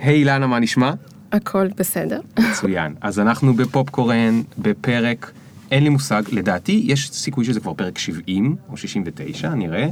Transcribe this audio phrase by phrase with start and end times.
[0.00, 0.92] היי אילנה, מה נשמע?
[1.32, 2.20] הכל בסדר.
[2.38, 2.94] מצוין.
[3.00, 5.32] אז אנחנו בפופקורן, בפרק,
[5.70, 9.88] אין לי מושג, לדעתי יש סיכוי שזה כבר פרק 70 או 69, נראה.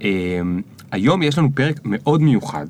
[0.00, 0.60] אמ,
[0.92, 2.66] היום יש לנו פרק מאוד מיוחד,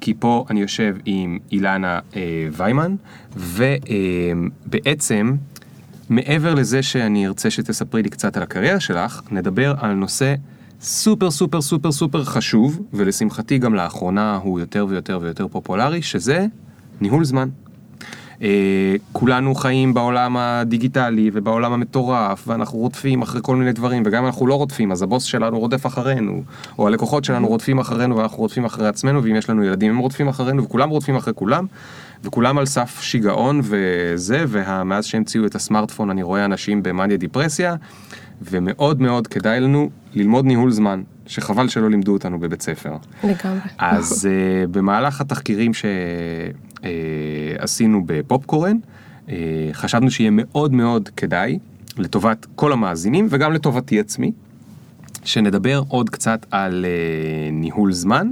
[0.00, 2.94] כי פה אני יושב עם אילנה אה, ויימן,
[3.36, 5.36] ובעצם,
[6.08, 10.34] מעבר לזה שאני ארצה שתספרי לי קצת על הקריירה שלך, נדבר על נושא
[10.80, 16.46] סופר סופר סופר סופר חשוב, ולשמחתי גם לאחרונה הוא יותר ויותר ויותר פופולרי, שזה
[17.00, 17.48] ניהול זמן.
[18.36, 18.38] Uh,
[19.12, 24.46] כולנו חיים בעולם הדיגיטלי ובעולם המטורף ואנחנו רודפים אחרי כל מיני דברים וגם אם אנחנו
[24.46, 26.42] לא רודפים אז הבוס שלנו רודף אחרינו
[26.78, 30.28] או הלקוחות שלנו רודפים אחרינו ואנחנו רודפים אחרי עצמנו ואם יש לנו ילדים הם רודפים
[30.28, 31.66] אחרינו וכולם רודפים אחרי כולם
[32.24, 37.76] וכולם על סף שיגעון וזה ומאז שהמציאו את הסמארטפון אני רואה אנשים במאניה דיפרסיה
[38.42, 42.96] ומאוד מאוד כדאי לנו ללמוד ניהול זמן, שחבל שלא לימדו אותנו בבית ספר.
[43.24, 43.60] לגמרי.
[43.78, 45.72] אז uh, במהלך התחקירים
[47.54, 48.76] שעשינו uh, בפופקורן,
[49.26, 49.30] uh,
[49.72, 51.58] חשבנו שיהיה מאוד מאוד כדאי,
[51.98, 54.32] לטובת כל המאזינים וגם לטובתי עצמי,
[55.24, 58.30] שנדבר עוד קצת על uh, ניהול זמן.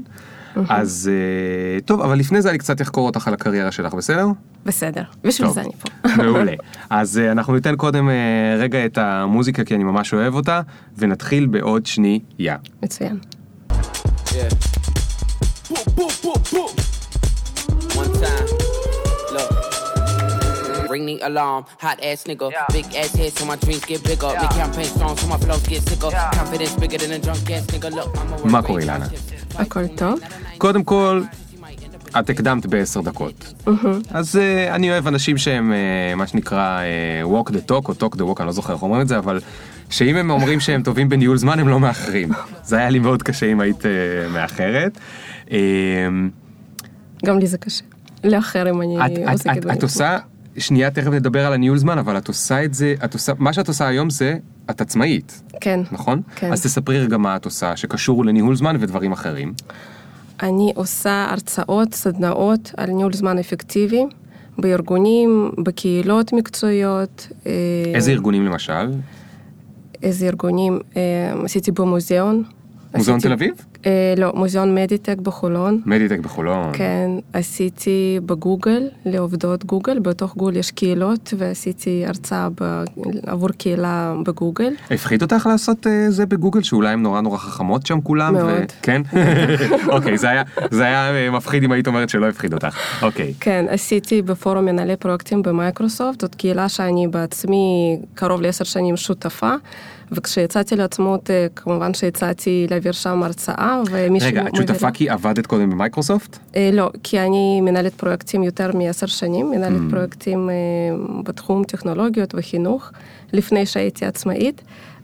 [0.68, 4.26] אז uh, טוב, אבל לפני זה אני קצת אחקור אותך על הקריירה שלך, בסדר?
[4.66, 6.08] בסדר, בשביל זה אני פה.
[6.22, 6.52] מעולה.
[6.90, 8.12] אז uh, אנחנו ניתן קודם uh,
[8.60, 10.60] רגע את המוזיקה כי אני ממש אוהב אותה,
[10.98, 12.56] ונתחיל בעוד שנייה.
[12.82, 13.18] מצוין.
[20.94, 22.46] Ring the alarm, hot ass nigga.
[22.50, 22.76] Yeah.
[22.76, 24.30] Big ass head so my dreams get bigger.
[24.32, 24.42] Yeah.
[24.42, 26.10] Big campaign strong so my flows get sicker.
[26.12, 26.30] Yeah.
[26.38, 27.88] Confidence bigger than a drunk ass nigga.
[27.98, 29.06] Look, I'm a מה קורה אילנה?
[29.58, 30.20] הכל טוב.
[30.58, 31.22] קודם כל,
[32.18, 33.64] את הקדמת בעשר דקות.
[34.10, 36.80] אז uh, אני אוהב אנשים שהם uh, מה שנקרא
[37.24, 39.18] uh, walk the talk או talk the walk, אני לא זוכר איך אומרים את זה,
[39.18, 39.40] אבל
[39.90, 42.28] שאם הם אומרים שהם טובים בניהול זמן הם לא מאחרים.
[42.68, 43.86] זה היה לי מאוד קשה אם היית uh,
[44.32, 44.98] מאחרת.
[45.46, 45.52] Uh,
[47.24, 47.84] גם לי זה קשה.
[48.24, 48.96] לאחר אם אני
[49.32, 49.78] עוסקת בניהול.
[49.78, 50.18] את עושה,
[50.58, 53.68] שנייה תכף נדבר על הניהול זמן, אבל את עושה את זה, את עושה, מה שאת
[53.68, 54.36] עושה היום זה,
[54.70, 55.42] את עצמאית.
[55.60, 55.80] כן.
[55.92, 56.22] נכון?
[56.36, 56.52] כן.
[56.52, 59.54] אז תספרי רגע מה את עושה שקשור לניהול זמן ודברים אחרים.
[60.42, 64.04] אני עושה הרצאות, סדנאות על ניהול זמן אפקטיבי
[64.58, 67.28] בארגונים, בקהילות מקצועיות.
[67.94, 68.92] איזה ארגונים למשל?
[70.02, 70.78] איזה ארגונים?
[71.44, 72.42] עשיתי במוזיאון.
[72.94, 73.54] מוזיאון תל אביב?
[73.86, 75.80] אה, לא, מוזיאון מדיטק בחולון.
[75.86, 76.70] מדיטק בחולון.
[76.72, 82.84] כן, עשיתי בגוגל, לעובדות גוגל, בתוך גוגל יש קהילות, ועשיתי הרצאה ב...
[83.26, 84.72] עבור קהילה בגוגל.
[84.90, 88.32] הפחיד אותך לעשות אה, זה בגוגל, שאולי הם נורא נורא חכמות שם כולם?
[88.32, 88.46] מאוד.
[88.48, 88.82] ו...
[88.82, 89.02] כן?
[89.94, 92.78] אוקיי, זה היה, זה היה אה, מפחיד אם היית אומרת שלא הפחיד אותך.
[93.02, 93.34] אוקיי.
[93.40, 99.54] כן, עשיתי בפורום מנהלי פרויקטים במייקרוסופט, זאת קהילה שאני בעצמי קרוב לעשר שנים שותפה.
[100.16, 104.28] וכשיצאתי לעצמאות, אה, כמובן שיצאתי להעביר שם הרצאה, ומישהו...
[104.28, 106.38] רגע, את שותפה כי עבדת קודם במייקרוסופט?
[106.56, 109.90] אה, לא, כי אני מנהלת פרויקטים יותר מעשר שנים, מנהלת mm.
[109.90, 110.54] פרויקטים אה,
[111.22, 112.90] בתחום טכנולוגיות וחינוך,
[113.32, 114.62] לפני שהייתי עצמאית.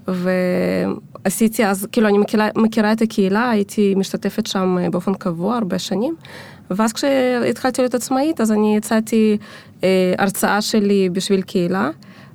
[0.09, 6.15] ועשיתי אז, כאילו אני מכירה, מכירה את הקהילה, הייתי משתתפת שם באופן קבוע הרבה שנים.
[6.71, 9.37] ואז כשהתחלתי להיות עצמאית, אז אני יצאתי
[9.84, 11.91] אה, הרצאה שלי בשביל קהילה.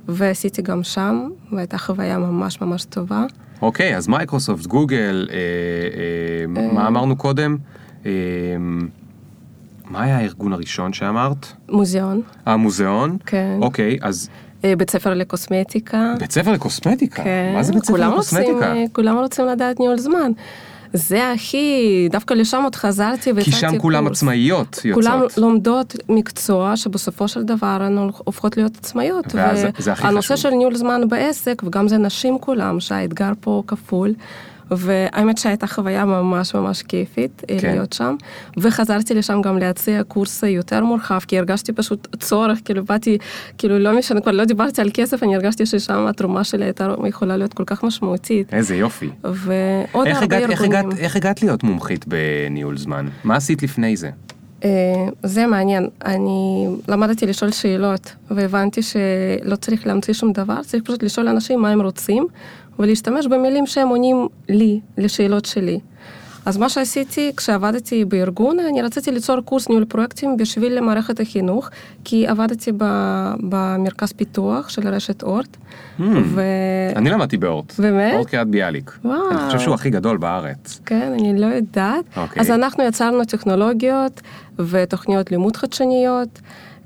[0.07, 3.23] ועשיתי גם שם, והייתה חוויה ממש ממש טובה.
[3.61, 5.38] אוקיי, אז מייקרוסופט, גוגל, אה,
[6.61, 7.57] אה, מה אמרנו קודם?
[8.05, 8.11] אה,
[9.89, 11.47] מה היה הארגון הראשון שאמרת?
[11.69, 12.21] מוזיאון.
[12.47, 13.17] אה, מוזיאון?
[13.25, 13.57] כן.
[13.61, 14.29] אוקיי, אז...
[14.77, 16.13] בית ספר לקוסמטיקה.
[16.19, 17.23] בית ספר לקוסמטיקה?
[17.23, 17.51] כן.
[17.55, 18.53] מה זה בית ספר לקוסמטיקה?
[18.53, 20.31] רוצים, כולם רוצים לדעת ניהול זמן.
[20.95, 23.63] זה הכי, דווקא לשם עוד חזרתי והצעתי קורס.
[23.63, 24.17] כי שם כולם קורס.
[24.17, 25.06] עצמאיות יוצאות.
[25.06, 29.25] כולם לומדות מקצוע שבסופו של דבר הן הופכות להיות עצמאיות.
[29.25, 30.05] וזה הכי חשוב.
[30.05, 34.13] והנושא של ניהול זמן בעסק, וגם זה נשים כולם, שהאתגר פה כפול.
[34.71, 37.71] והאמת שהייתה חוויה ממש ממש כיפית אה, כן.
[37.71, 38.15] להיות שם,
[38.57, 43.17] וחזרתי לשם גם להציע קורס יותר מורחב, כי הרגשתי פשוט צורך, כאילו באתי,
[43.57, 47.37] כאילו לא משנה, כבר לא דיברתי על כסף, אני הרגשתי ששם התרומה שלי הייתה יכולה
[47.37, 48.53] להיות כל כך משמעותית.
[48.53, 49.09] איזה יופי.
[49.23, 50.51] ועוד הרבה הגעת, ארגונים.
[50.51, 53.07] איך הגעת, איך הגעת להיות מומחית בניהול זמן?
[53.23, 54.09] מה עשית לפני זה?
[54.63, 54.69] אה,
[55.23, 61.28] זה מעניין, אני למדתי לשאול שאלות והבנתי שלא צריך להמציא שום דבר, צריך פשוט לשאול
[61.28, 62.28] אנשים מה הם רוצים
[62.79, 65.79] ולהשתמש במילים שהם עונים לי, לשאלות שלי.
[66.45, 71.69] אז מה שעשיתי כשעבדתי בארגון, אני רציתי ליצור קורס ניהול פרויקטים בשביל מערכת החינוך,
[72.03, 72.72] כי עבדתי
[73.49, 75.57] במרכז פיתוח של רשת אורט.
[75.99, 76.41] Mm, ו...
[76.95, 77.79] אני למדתי באורט.
[77.79, 78.13] באמת?
[78.13, 78.97] אורט קריית ביאליק.
[79.05, 79.31] וואו.
[79.31, 80.79] אני חושב שהוא הכי גדול בארץ.
[80.85, 82.05] כן, אני לא יודעת.
[82.17, 82.41] אוקיי.
[82.41, 84.21] אז אנחנו יצרנו טכנולוגיות
[84.59, 86.39] ותוכניות לימוד חדשניות.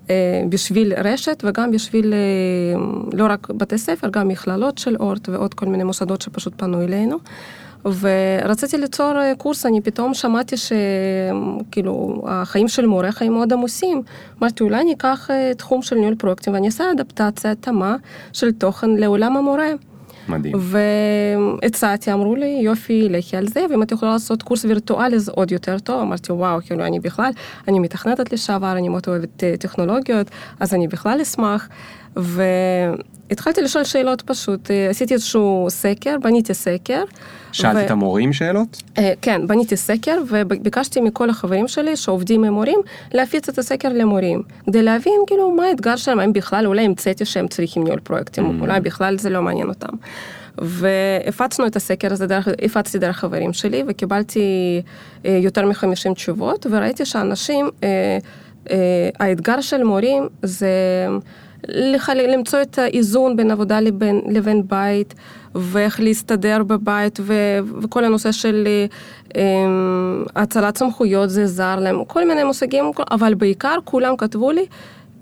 [0.10, 2.82] אה, בשביל רשת וגם בשביל אה,
[3.14, 7.18] לא רק בתי ספר, גם מכללות של אורט ועוד כל מיני מוסדות שפשוט פנו אלינו.
[7.86, 14.02] ורציתי ליצור אה, קורס, אני פתאום שמעתי שכאילו החיים של מורה חיים מאוד עמוסים.
[14.42, 17.96] אמרתי, אולי אני אקח תחום של ניהול פרויקטים ואני אעשה אדפטציה, התאמה
[18.34, 19.68] של תוכן לעולם המורה.
[20.30, 20.56] מדהים.
[21.62, 25.52] והצעתי, אמרו לי, יופי, לכי על זה, ואם את יכולה לעשות קורס וירטואלי זה עוד
[25.52, 26.02] יותר טוב.
[26.02, 27.32] אמרתי, וואו, כאילו, אני בכלל,
[27.68, 30.28] אני מתכנתת לשעבר, אני מאוד אוהבת אה, טכנולוגיות,
[30.60, 31.70] אז אני בכלל אשמח.
[32.16, 37.04] והתחלתי לשאול שאלות פשוט, אה, עשיתי איזשהו סקר, בניתי סקר.
[37.52, 37.86] שאלת ו...
[37.86, 38.84] את המורים שאלות?
[38.98, 42.80] אה, כן, בניתי סקר וביקשתי מכל החברים שלי שעובדים עם מורים
[43.14, 47.48] להפיץ את הסקר למורים, כדי להבין כאילו מה האתגר שלהם, האם בכלל אולי המצאתי שהם
[47.48, 48.62] צריכים ניהול פרויקטים, mm.
[48.62, 49.96] אולי בכלל זה לא מעניין אותם.
[50.58, 54.42] והפצנו את הסקר הזה, דרך, הפצתי דרך חברים שלי וקיבלתי
[55.26, 57.70] אה, יותר מ-50 תשובות וראיתי שאנשים,
[59.20, 60.70] האתגר של מורים זה
[62.16, 65.14] למצוא את האיזון בין עבודה לבין, לבין בית,
[65.56, 67.34] ואיך להסתדר בבית, ו,
[67.82, 68.68] וכל הנושא של
[69.36, 69.42] אה,
[70.36, 74.66] הצלת סמכויות זה זר להם, כל מיני מושגים, אבל בעיקר כולם כתבו לי,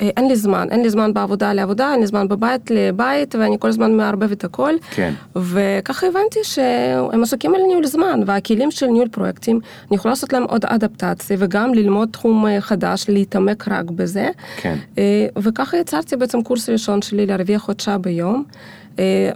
[0.01, 3.55] אה, אין לי זמן, אין לי זמן בעבודה לעבודה, אין לי זמן בבית לבית, ואני
[3.59, 4.73] כל הזמן מערבב את הכל.
[4.91, 5.13] כן.
[5.35, 9.59] וככה הבנתי שהם עסוקים על ניהול זמן, והכלים של ניהול פרויקטים,
[9.89, 14.29] אני יכולה לעשות להם עוד אדפטציה, וגם ללמוד תחום אה, חדש, להתעמק רק בזה.
[14.57, 14.75] כן.
[14.97, 18.43] אה, וככה יצרתי בעצם קורס ראשון שלי להרוויח עוד שעה ביום.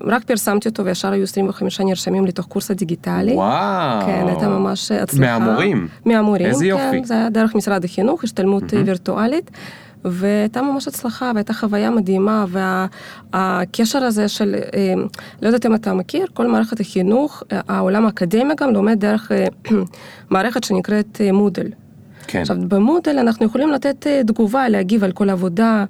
[0.06, 3.34] רק פרסמתי אותו וישר היו 25 נרשמים לתוך קורס הדיגיטלי.
[3.34, 4.06] וואו.
[4.06, 5.40] כן, הייתה ממש הצלחה.
[5.40, 5.88] מהמורים.
[6.06, 6.84] מהמורים, איזה יופי.
[6.92, 8.86] כן, זה היה דרך משרד החינוך, השתלמות mm-hmm.
[8.86, 9.52] וירטואלית.
[10.06, 12.46] והייתה ממש הצלחה והייתה חוויה מדהימה
[13.34, 14.94] והקשר הזה של, אה,
[15.42, 19.46] לא יודעת אם אתה מכיר, כל מערכת החינוך, העולם האקדמי גם לומד דרך אה,
[20.30, 21.68] מערכת שנקראת אה, מודל.
[22.28, 22.42] כן.
[22.42, 25.86] עכשיו במודל אנחנו יכולים לתת תגובה, להגיב על כל עבודה.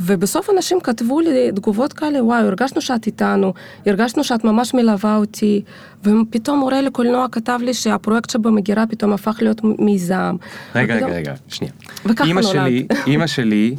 [0.00, 3.52] ובסוף אנשים כתבו לי תגובות כאלה, וואי, הרגשנו שאת איתנו,
[3.86, 5.62] הרגשנו שאת ממש מלווה אותי,
[6.04, 10.36] ופתאום מורה לקולנוע כתב לי שהפרויקט שבמגירה פתאום הפך להיות מיזם.
[10.74, 11.10] רגע, ופתאום...
[11.10, 11.72] רגע, רגע, שנייה.
[12.04, 12.44] וככה נולד.
[12.44, 13.76] שלי, אימא שלי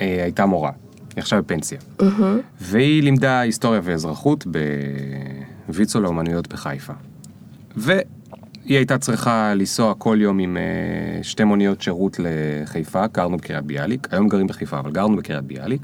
[0.00, 0.70] אה, הייתה מורה,
[1.16, 2.04] היא עכשיו בפנסיה, uh-huh.
[2.60, 4.46] והיא לימדה היסטוריה ואזרחות
[5.68, 6.92] בוויצו לאומנויות בחיפה.
[7.76, 7.92] ו...
[8.64, 14.08] היא הייתה צריכה לנסוע כל יום עם uh, שתי מוניות שירות לחיפה, גרנו בקריית ביאליק,
[14.10, 15.82] היום גרים בחיפה, אבל גרנו בקריית ביאליק,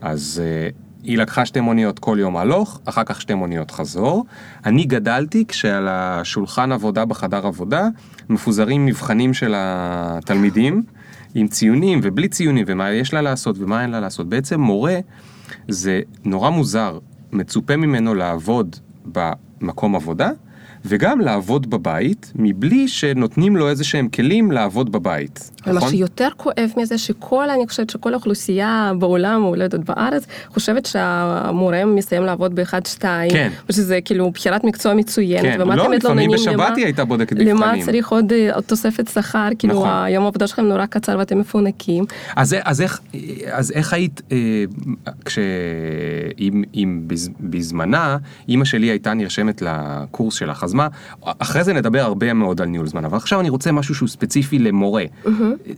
[0.00, 4.26] אז uh, היא לקחה שתי מוניות כל יום הלוך, אחר כך שתי מוניות חזור.
[4.66, 7.88] אני גדלתי כשעל השולחן עבודה בחדר עבודה
[8.28, 10.82] מפוזרים מבחנים של התלמידים,
[11.34, 14.28] עם ציונים ובלי ציונים, ומה יש לה לעשות ומה אין לה לעשות.
[14.28, 14.98] בעצם מורה
[15.68, 16.98] זה נורא מוזר,
[17.32, 20.30] מצופה ממנו לעבוד במקום עבודה,
[20.84, 25.50] וגם לעבוד בבית, מבלי שנותנים לו איזה שהם כלים לעבוד בבית.
[25.60, 25.74] נכון?
[25.74, 30.86] מה שיותר כואב מזה, שכל, אני חושבת שכל האוכלוסייה בעולם, או לא יודעת בארץ, חושבת
[30.86, 33.30] שהמורה מסיים לעבוד באחד-שתיים.
[33.30, 33.50] כן.
[33.68, 35.42] ושזה כאילו בחירת מקצוע מצוינת.
[35.42, 37.56] כן, לא, לפעמים בשבת היא הייתה בודקת מבחנים.
[37.56, 39.88] למה צריך עוד אה, תוספת שכר, כאילו נכון.
[39.88, 42.04] היום העבודה שלכם נורא קצר ואתם מפונקים.
[42.36, 43.00] אז, אז, איך,
[43.52, 44.64] אז איך היית, אה,
[45.24, 45.38] כש...
[46.38, 47.08] אם, אם
[47.40, 48.16] בזמנה,
[48.48, 50.88] אימא שלי הייתה נרשמת לקורס שלך, אז מה,
[51.22, 54.58] אחרי זה נדבר הרבה מאוד על ניהול זמן, אבל עכשיו אני רוצה משהו שהוא ספציפי
[54.58, 55.04] למורה.
[55.04, 55.28] Mm-hmm.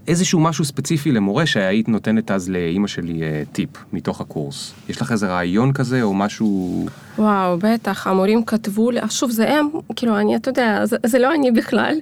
[0.08, 4.74] איזשהו משהו ספציפי למורה שהיית נותנת אז לאימא שלי אה, טיפ מתוך הקורס.
[4.88, 6.86] יש לך איזה רעיון כזה או משהו...
[7.18, 11.34] וואו, בטח, המורים כתבו לי, שוב, זה הם, כאילו, אני, אתה יודע, זה, זה לא
[11.34, 11.94] אני בכלל.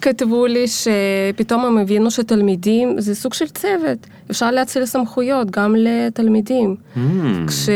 [0.00, 6.76] כתבו לי שפתאום הם הבינו שתלמידים זה סוג של צוות, אפשר להציל סמכויות גם לתלמידים.
[6.96, 6.98] Mm.
[7.46, 7.68] כש...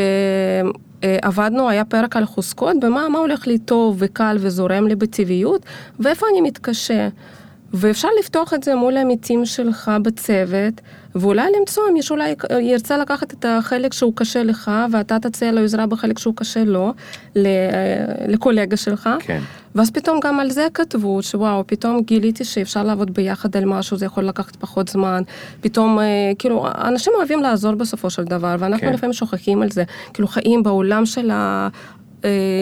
[1.04, 5.62] אה, עבדנו, היה פרק על חוזקות, במה מה הולך לי טוב וקל וזורם לי בטבעיות,
[6.00, 7.08] ואיפה אני מתקשה.
[7.72, 10.80] ואפשר לפתוח את זה מול העמיתים שלך בצוות,
[11.14, 15.86] ואולי למצוא, מישהו אולי ירצה לקחת את החלק שהוא קשה לך, ואתה תציע לו עזרה
[15.86, 16.92] בחלק שהוא קשה לו,
[18.28, 19.10] לקולגה שלך.
[19.20, 19.40] כן.
[19.74, 24.06] ואז פתאום גם על זה כתבו, שוואו, פתאום גיליתי שאפשר לעבוד ביחד על משהו, זה
[24.06, 25.22] יכול לקחת פחות זמן.
[25.60, 26.04] פתאום, אה,
[26.38, 28.92] כאילו, אנשים אוהבים לעזור בסופו של דבר, ואנחנו כן.
[28.92, 29.84] לפעמים שוכחים על זה.
[30.14, 31.30] כאילו, חיים בעולם של.
[31.30, 31.68] אה,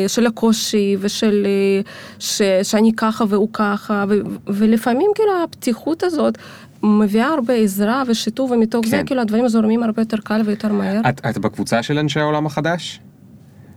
[0.09, 1.81] של הקושי ושל אה,
[2.19, 4.15] ש, שאני ככה והוא ככה ו,
[4.47, 6.39] ולפעמים כאילו הפתיחות הזאת
[6.83, 8.91] מביאה הרבה עזרה ושיתוף ומתוך כן.
[8.91, 11.01] זה כאילו הדברים זורמים הרבה יותר קל ויותר מהר.
[11.09, 13.01] את, את בקבוצה של אנשי העולם החדש?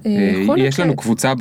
[0.06, 1.34] אה, אה, יש לנו קבוצה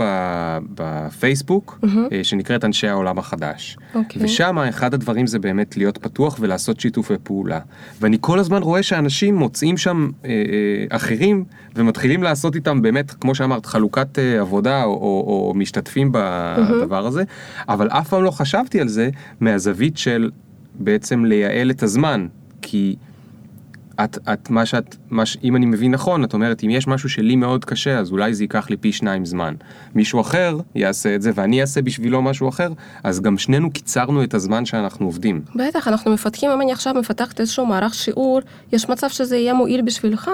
[0.74, 1.80] בפייסבוק
[2.12, 3.76] אה, שנקראת אנשי העולם החדש.
[3.94, 4.24] אוקיי.
[4.24, 7.60] ושם אחד הדברים זה באמת להיות פתוח ולעשות שיתופי פעולה.
[8.00, 10.10] ואני כל הזמן רואה שאנשים מוצאים שם
[10.90, 11.44] אחרים
[11.76, 17.22] ומתחילים לעשות איתם באמת, כמו שאמרת, חלוקת עבודה או משתתפים בדבר הזה,
[17.68, 19.10] אבל אף פעם לא חשבתי על זה
[19.40, 20.30] מהזווית של
[20.74, 22.26] בעצם לייעל את הזמן.
[22.62, 22.96] כי
[24.04, 25.36] את, את, מה שאת, מה ש...
[25.44, 28.44] אם אני מבין נכון, את אומרת, אם יש משהו שלי מאוד קשה, אז אולי זה
[28.44, 29.54] ייקח לי פי שניים זמן.
[29.94, 32.72] מישהו אחר יעשה את זה, ואני אעשה בשבילו משהו אחר,
[33.04, 35.42] אז גם שנינו קיצרנו את הזמן שאנחנו עובדים.
[35.54, 38.40] בטח, אנחנו מפתחים, אם אני עכשיו מפתחת איזשהו מערך שיעור,
[38.72, 40.30] יש מצב שזה יהיה מועיל בשבילך.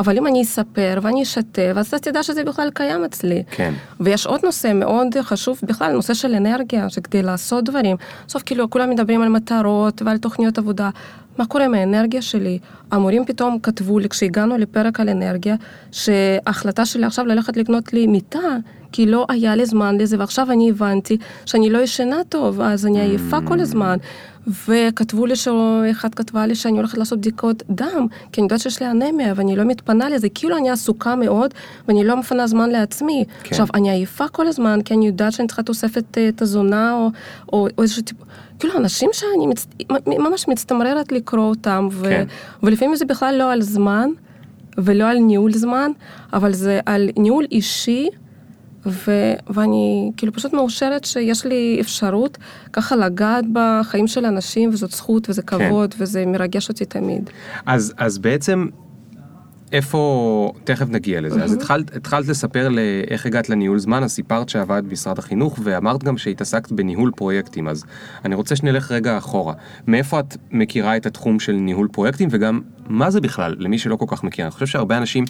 [0.00, 3.42] אבל אם אני אספר ואני אשתף, אז אתה תדע שזה בכלל קיים אצלי.
[3.50, 3.74] כן.
[4.00, 8.90] ויש עוד נושא מאוד חשוב בכלל, נושא של אנרגיה, שכדי לעשות דברים, בסוף כאילו כולם
[8.90, 10.90] מדברים על מטרות ועל תוכניות עבודה.
[11.38, 12.58] מה קורה עם האנרגיה שלי?
[12.90, 15.56] המורים פתאום כתבו לי, כשהגענו לפרק על אנרגיה,
[15.92, 18.56] שההחלטה שלי עכשיו ללכת לקנות לי מיטה,
[18.92, 23.00] כי לא היה לי זמן לזה, ועכשיו אני הבנתי שאני לא ישנה טוב, אז אני
[23.00, 23.96] עייפה כל הזמן.
[24.46, 28.90] וכתבו לי, שאחת כתבה לי שאני הולכת לעשות בדיקות דם, כי אני יודעת שיש לי
[28.90, 31.54] אנמיה ואני לא מתפנה לזה, כאילו אני עסוקה מאוד
[31.88, 33.24] ואני לא מפנה זמן לעצמי.
[33.42, 33.50] כן.
[33.50, 37.10] עכשיו, אני עייפה כל הזמן, כי אני יודעת שאני צריכה תוספת אה, תזונה או,
[37.52, 38.16] או, או איזשהו טיפ...
[38.62, 39.66] כאילו, אנשים שאני מצ...
[40.06, 42.04] ממש מצטמררת לקרוא אותם, ו...
[42.04, 42.24] כן.
[42.62, 44.10] ולפעמים זה בכלל לא על זמן
[44.78, 45.90] ולא על ניהול זמן,
[46.32, 48.08] אבל זה על ניהול אישי.
[48.86, 52.38] ו- ואני כאילו פשוט מאושרת שיש לי אפשרות
[52.72, 55.68] ככה לגעת בחיים של אנשים, וזאת זכות וזה כן.
[55.68, 56.02] כבוד כן.
[56.02, 57.30] וזה מרגש אותי תמיד.
[57.66, 58.66] אז, אז בעצם
[59.72, 61.44] איפה, תכף נגיע לזה, mm-hmm.
[61.44, 66.18] אז התחלת, התחלת לספר לאיך הגעת לניהול זמן, אז סיפרת שעבדת במשרד החינוך, ואמרת גם
[66.18, 67.84] שהתעסקת בניהול פרויקטים, אז
[68.24, 69.54] אני רוצה שנלך רגע אחורה.
[69.86, 74.06] מאיפה את מכירה את התחום של ניהול פרויקטים, וגם מה זה בכלל, למי שלא כל
[74.08, 74.44] כך מכיר?
[74.44, 75.24] אני חושב שהרבה אנשים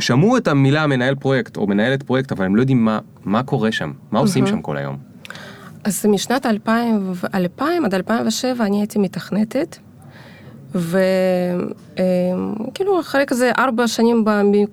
[0.00, 3.72] שמעו את המילה מנהל פרויקט או מנהלת פרויקט, אבל הם לא יודעים מה, מה קורה
[3.72, 4.22] שם, מה mm-hmm.
[4.22, 4.96] עושים שם כל היום.
[5.84, 9.76] אז משנת 2000, 2000 עד 2007 אני הייתי מתכנתת.
[10.74, 11.00] וכאילו
[13.00, 14.24] אחרי כזה ארבע שנים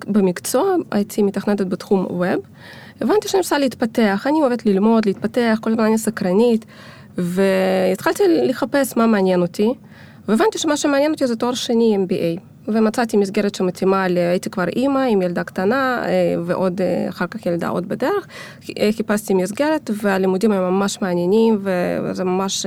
[0.06, 2.40] במקצוע הייתי מתכנתת בתחום ווב.
[3.00, 6.64] הבנתי שאני רוצה להתפתח, אני אוהבת ללמוד, להתפתח, כל הזמן אני סקרנית,
[7.18, 9.72] והתחלתי לחפש מה מעניין אותי,
[10.28, 12.40] והבנתי שמה שמעניין אותי זה תואר שני MBA.
[12.68, 17.68] ומצאתי מסגרת שמתאימה, הייתי כבר אימא עם ילדה קטנה אה, ועוד, אה, אחר כך ילדה
[17.68, 18.26] עוד בדרך.
[18.78, 21.58] אה, חיפשתי מסגרת והלימודים הם ממש מעניינים
[22.02, 22.66] וזה ממש,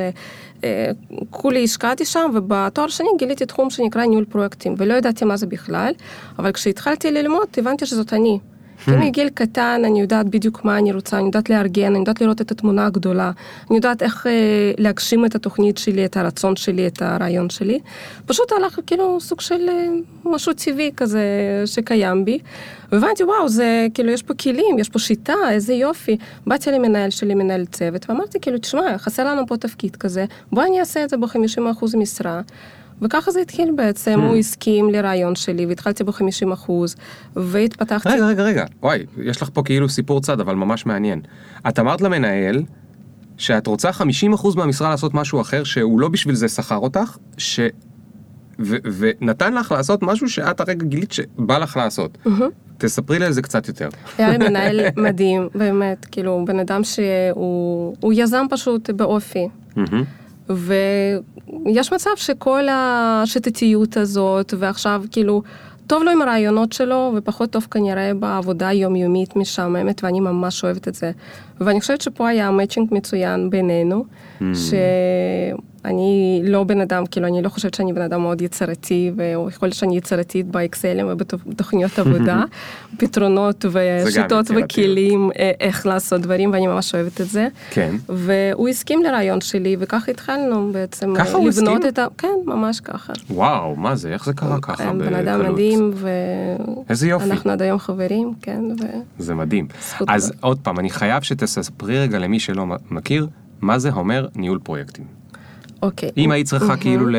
[1.29, 5.93] כולי השקעתי שם ובתואר שני גיליתי תחום שנקרא ניהול פרויקטים ולא ידעתי מה זה בכלל,
[6.39, 8.39] אבל כשהתחלתי ללמוד הבנתי שזאת אני.
[8.85, 12.41] כי מגיל קטן אני יודעת בדיוק מה אני רוצה, אני יודעת לארגן, אני יודעת לראות
[12.41, 13.31] את התמונה הגדולה,
[13.69, 14.31] אני יודעת איך אה,
[14.77, 17.79] להגשים את התוכנית שלי, את הרצון שלי, את הרעיון שלי.
[18.25, 19.87] פשוט הלך כאילו סוג של אה,
[20.25, 21.23] משהו טבעי כזה
[21.65, 22.39] שקיים בי.
[22.91, 26.17] והבנתי, וואו, זה כאילו, יש פה כלים, יש פה שיטה, איזה יופי.
[26.47, 30.79] באתי למנהל שלי, מנהל צוות, ואמרתי, כאילו, תשמע, חסר לנו פה תפקיד כזה, בוא אני
[30.79, 32.41] אעשה את זה ב-50% משרה.
[33.01, 34.39] וככה זה התחיל בעצם, הוא hmm.
[34.39, 36.95] הסכים לרעיון שלי והתחלתי ב-50 אחוז
[37.35, 38.09] והתפתחתי.
[38.09, 41.21] רגע, רגע, רגע, וואי, יש לך פה כאילו סיפור צד, אבל ממש מעניין.
[41.69, 42.63] את אמרת למנהל
[43.37, 47.59] שאת רוצה 50 אחוז מהמשרה לעשות משהו אחר, שהוא לא בשביל זה שכר אותך, ש...
[48.59, 52.17] ו- ונתן לך לעשות משהו שאת הרגע גילית שבא לך לעשות.
[52.77, 53.89] תספרי לי על זה קצת יותר.
[54.17, 59.47] היה לי מנהל מדהים, באמת, כאילו, בן אדם שהוא יזם פשוט באופי.
[60.55, 65.41] ויש מצב שכל השיטתיות הזאת, ועכשיו כאילו,
[65.87, 70.95] טוב לו עם הרעיונות שלו, ופחות טוב כנראה בעבודה היומיומית משעממת, ואני ממש אוהבת את
[70.95, 71.11] זה.
[71.59, 74.05] ואני חושבת שפה היה מאצ'ינג מצוין בינינו,
[74.39, 74.43] mm.
[75.85, 79.75] אני לא בן אדם, כאילו, אני לא חושבת שאני בן אדם מאוד יצירתי, ויכול להיות
[79.75, 82.43] שאני יצירתית באקסלים ובתוכניות עבודה,
[82.97, 87.47] פתרונות ושיטות וכלים אה, איך לעשות דברים, ואני ממש אוהבת את זה.
[87.69, 87.95] כן.
[88.09, 91.77] והוא הסכים לרעיון שלי, וככה התחלנו בעצם ככה הוא הסכים?
[91.87, 92.05] את ה...
[92.17, 93.13] כן, ממש ככה.
[93.29, 94.97] וואו, מה זה, איך זה קרה ככה בקלות?
[94.97, 96.09] בן אדם מדהים, ו...
[96.89, 97.25] איזה יופי.
[97.25, 98.85] אנחנו עד היום חברים, כן, ו...
[99.19, 99.67] זה מדהים.
[100.07, 103.27] אז עוד פעם, אני חייב שתספרי רגע למי שלא מכיר,
[103.61, 105.20] מה זה אומר ניהול פרויקטים.
[105.81, 106.09] אוקיי.
[106.17, 107.15] אם היית צריכה כאילו, ל...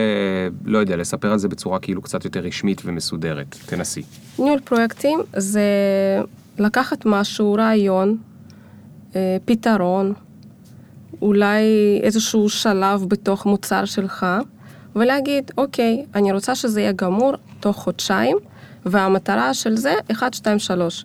[0.65, 4.03] לא יודע, לספר על זה בצורה כאילו קצת יותר רשמית ומסודרת, תנסי.
[4.39, 5.63] ניהול פרויקטים זה
[6.59, 8.17] לקחת משהו, רעיון,
[9.17, 10.13] אה, פתרון,
[11.23, 11.63] אולי
[12.03, 14.27] איזשהו שלב בתוך מוצר שלך,
[14.97, 18.37] ולהגיד, אוקיי, אני רוצה שזה יהיה גמור תוך חודשיים,
[18.87, 21.05] והמטרה של זה, 1, 2, 3.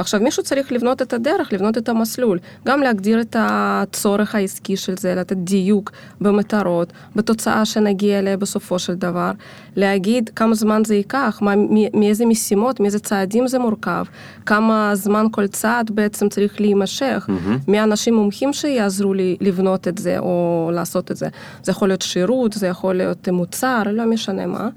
[0.00, 4.96] עכשיו מישהו צריך לבנות את הדרך, לבנות את המסלול, גם להגדיר את הצורך העסקי של
[4.96, 9.30] זה, לתת דיוק במטרות, בתוצאה שנגיע אליה בסופו של דבר,
[9.76, 11.52] להגיד כמה זמן זה ייקח, מה,
[11.94, 14.04] מאיזה משימות, מאיזה צעדים זה מורכב,
[14.46, 17.68] כמה זמן כל צעד בעצם צריך להימשך, mm-hmm.
[17.68, 21.28] מי האנשים מומחים שיעזרו לי לבנות את זה או לעשות את זה.
[21.62, 24.68] זה יכול להיות שירות, זה יכול להיות מוצר, לא משנה מה.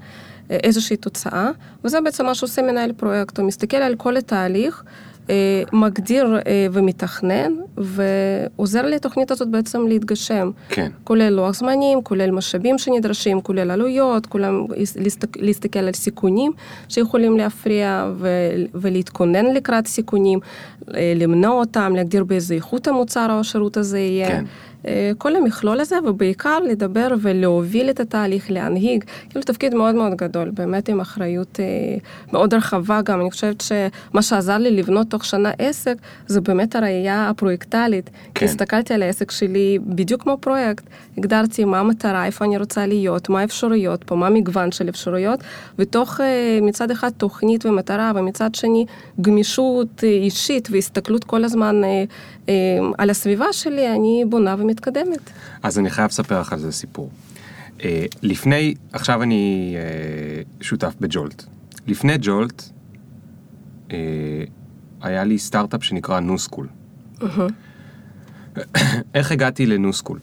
[0.50, 1.50] איזושהי תוצאה,
[1.84, 4.90] וזה בעצם מה שעושה מנהל פרויקט, הוא מסתכל על כל התהליך אה,
[5.72, 10.50] מגדיר אה, ומתכנן, ועוזר לתוכנית הזאת בעצם להתגשם.
[10.68, 10.90] כן.
[11.04, 14.54] כולל לוח זמנים, כולל משאבים שנדרשים, כולל עלויות, כולל
[14.96, 16.52] להסתכל, להסתכל על סיכונים
[16.88, 18.12] שיכולים להפריע
[18.74, 20.38] ולהתכונן לקראת סיכונים,
[20.94, 24.28] אה, למנוע אותם, להגדיר באיזה איכות המוצר או השירות הזה יהיה.
[24.28, 24.44] כן.
[24.86, 30.50] אה, כל המכלול הזה, ובעיקר לדבר ולהוביל את התהליך, להנהיג, כאילו תפקיד מאוד מאוד גדול,
[30.50, 31.64] באמת עם אחריות אה,
[32.32, 33.20] מאוד רחבה גם.
[33.20, 38.10] אני חושבת שמה שעזר לי לבנות תוך שנה עסק, זה באמת הראייה הפרויקטלית.
[38.34, 38.46] כן.
[38.46, 40.84] הסתכלתי על העסק שלי בדיוק כמו פרויקט,
[41.18, 45.40] הגדרתי מה המטרה, איפה אני רוצה להיות, מה האפשרויות פה, מה המגוון של אפשרויות,
[45.78, 48.86] ותוך אה, מצד אחד תוכנית ומטרה, ומצד שני
[49.20, 51.82] גמישות אישית והסתכלות כל הזמן
[52.98, 55.30] על הסביבה שלי, אני בונה ומתקדמת.
[55.62, 57.10] אז אני חייב לספר לך על זה סיפור.
[57.84, 61.44] אה, לפני, עכשיו אני אה, שותף ב Jolt.
[61.86, 62.62] לפני Jolt,
[63.92, 63.96] אה,
[65.02, 66.68] היה לי סטארט-אפ שנקרא New School.
[69.14, 70.18] איך הגעתי ל New School?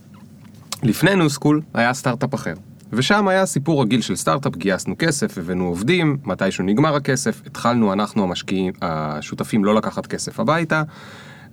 [0.84, 2.54] לפני New School היה סטארט-אפ אחר.
[2.94, 8.24] ושם היה סיפור רגיל של סטארט-אפ, גייסנו כסף, הבאנו עובדים, מתישהו נגמר הכסף, התחלנו אנחנו
[8.24, 10.84] המשקיעים, השותפים לא לקחת כסף הביתה,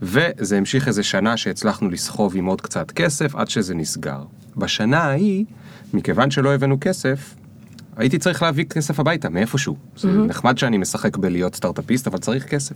[0.02, 4.22] וזה המשיך איזה שנה שהצלחנו לסחוב עם עוד קצת כסף עד שזה נסגר.
[4.56, 5.44] בשנה ההיא,
[5.94, 7.34] מכיוון שלא הבאנו כסף,
[7.96, 9.76] הייתי צריך להביא כסף הביתה, מאיפשהו.
[9.96, 12.74] זה נחמד שאני משחק בלהיות סטארט-אפיסט, אבל צריך כסף.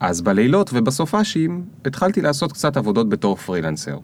[0.00, 3.98] אז בלילות ובסופאשים התחלתי לעשות קצת עבודות בתור פרילנסר.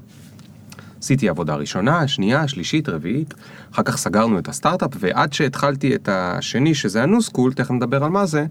[1.00, 3.34] עשיתי עבודה ראשונה, שנייה, שלישית, רביעית,
[3.72, 8.10] אחר כך סגרנו את הסטארט-אפ, ועד שהתחלתי את השני, שזה הניו סקול, תכף נדבר על
[8.10, 8.46] מה זה,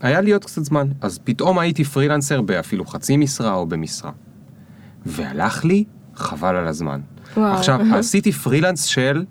[0.00, 0.88] היה לי עוד קצת זמן.
[1.00, 4.10] אז פתאום הייתי פרילנסר באפילו חצי משרה או במשרה.
[5.06, 7.00] והלך לי חבל על הזמן.
[7.36, 7.54] וואו.
[7.54, 9.24] עכשיו, עשיתי פרילנס של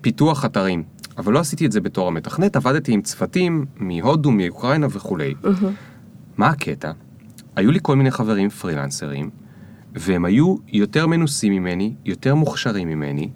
[0.00, 0.82] פיתוח אתרים,
[1.18, 5.34] אבל לא עשיתי את זה בתור המתכנת, עבדתי עם צוותים מהודו, מאוקראינה וכולי.
[6.36, 6.92] מה הקטע?
[7.56, 9.30] היו לי כל מיני חברים פרילנסרים,
[9.94, 13.30] והם היו יותר מנוסים ממני, יותר מוכשרים ממני,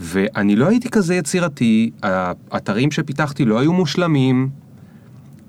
[0.00, 4.50] ואני לא הייתי כזה יצירתי, האתרים שפיתחתי לא היו מושלמים,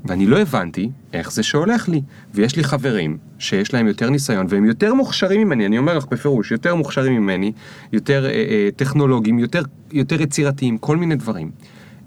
[0.06, 2.02] ואני לא הבנתי איך זה שהולך לי.
[2.34, 6.52] ויש לי חברים שיש להם יותר ניסיון, והם יותר מוכשרים ממני, אני אומר לך בפירוש,
[6.52, 7.52] יותר מוכשרים ממני,
[7.94, 11.52] יותר אה, אה, טכנולוגיים, יותר, יותר יצירתיים, כל מיני דברים.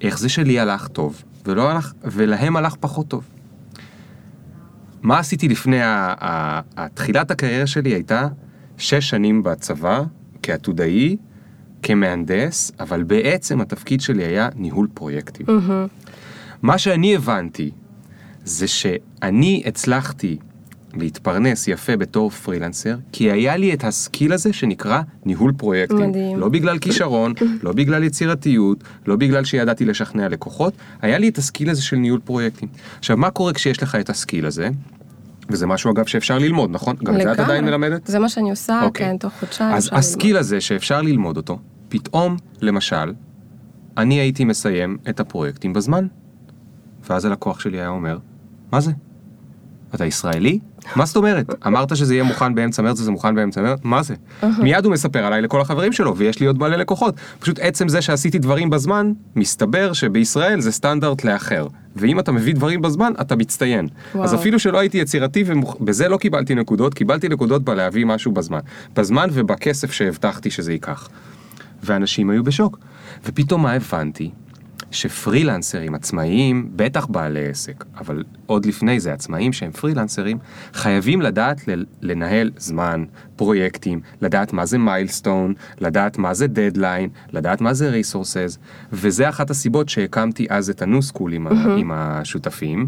[0.01, 3.29] איך זה שלי הלך טוב, ולא הלך, ולהם הלך פחות טוב.
[5.03, 8.29] מה עשיתי לפני, ה- ה- התחילת הקריירה שלי הייתה
[8.79, 10.03] שש שנים בצבא,
[10.43, 11.17] כעתודאי,
[11.83, 15.47] כמהנדס, אבל בעצם התפקיד שלי היה ניהול פרויקטים.
[16.63, 17.71] מה שאני הבנתי
[18.45, 20.37] זה שאני הצלחתי
[20.95, 26.11] להתפרנס יפה בתור פרילנסר, כי היה לי את ה skill הזה שנקרא ניהול פרויקטים.
[26.11, 26.39] מדהים.
[26.39, 31.44] לא בגלל כישרון, לא בגלל יצירתיות, לא בגלל שידעתי לשכנע לקוחות, היה לי את ה
[31.44, 32.69] skill הזה של ניהול פרויקטים.
[32.99, 34.69] עכשיו, מה קורה כשיש לך את ה skill הזה?
[35.49, 36.97] וזה משהו אגב שאפשר ללמוד, נכון?
[37.05, 37.41] גם את זה את.
[37.41, 38.07] עדיין מלמדת?
[38.07, 39.07] זה מה שאני עושה, אוקיי.
[39.07, 39.75] כן, תוך חודשיים.
[39.75, 43.13] אז ה skill הזה שאפשר ללמוד אותו, פתאום, למשל,
[43.97, 46.07] אני הייתי מסיים את הפרויקטים בזמן.
[47.11, 48.19] ואז הלקוח שלי היה אומר,
[48.73, 48.91] מה זה?
[49.95, 50.59] אתה ישראלי?
[50.97, 51.55] מה זאת אומרת?
[51.67, 53.79] אמרת שזה יהיה מוכן באמצע מרץ וזה מוכן באמצע מרץ?
[53.83, 54.15] מה זה?
[54.59, 57.15] מיד הוא מספר עליי לכל החברים שלו, ויש לי עוד מלא לקוחות.
[57.39, 61.67] פשוט עצם זה שעשיתי דברים בזמן, מסתבר שבישראל זה סטנדרט לאחר.
[61.97, 63.89] ואם אתה מביא דברים בזמן, אתה מצטיין.
[64.15, 64.25] וואו.
[64.25, 68.61] אז אפילו שלא הייתי יצירתי, ובזה לא קיבלתי נקודות, קיבלתי נקודות בלהביא משהו בזמן.
[68.97, 71.09] בזמן ובכסף שהבטחתי שזה ייקח.
[71.83, 72.79] ואנשים היו בשוק.
[73.25, 74.31] ופתאום מה הבנתי?
[74.93, 80.39] שפרילנסרים עצמאיים, בטח בעלי עסק, אבל עוד לפני זה עצמאים שהם פרילנסרים,
[80.75, 81.61] חייבים לדעת
[82.03, 83.05] לנהל זמן,
[83.37, 88.59] פרויקטים, לדעת מה זה milestone, לדעת מה זה דדליין, לדעת מה זה resources,
[88.93, 92.87] וזה אחת הסיבות שהקמתי אז את ה New School עם, ה- עם השותפים,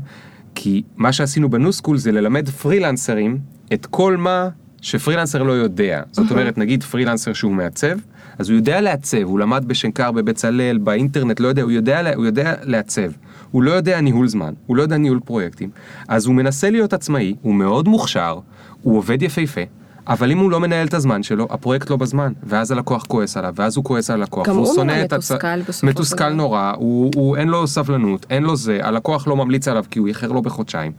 [0.55, 3.39] כי מה שעשינו ב New School זה ללמד פרילנסרים
[3.73, 4.49] את כל מה
[4.81, 6.03] שפרילנסר לא יודע.
[6.13, 7.97] זאת אומרת, נגיד פרילנסר שהוא מעצב,
[8.39, 12.55] אז הוא יודע לעצב, הוא למד בשנקר, בבצלאל, באינטרנט, לא יודע, הוא יודע, הוא יודע
[12.63, 13.11] לעצב.
[13.51, 15.71] הוא לא יודע ניהול זמן, הוא לא יודע ניהול פרויקטים.
[16.09, 18.39] אז הוא מנסה להיות עצמאי, הוא מאוד מוכשר,
[18.83, 19.61] הוא עובד יפהפה.
[20.07, 23.53] אבל אם הוא לא מנהל את הזמן שלו, הפרויקט לא בזמן, ואז הלקוח כועס עליו,
[23.57, 25.31] ואז הוא כועס על הלקוח, גם והוא הוא שונא את הצ...
[25.31, 26.33] מתוסכל בסופו של מתוסכל.
[26.33, 30.09] נורא, הוא, הוא, אין לו סבלנות, אין לו זה, הלקוח לא ממליץ עליו כי הוא
[30.09, 30.93] איחר לו בחודשיים.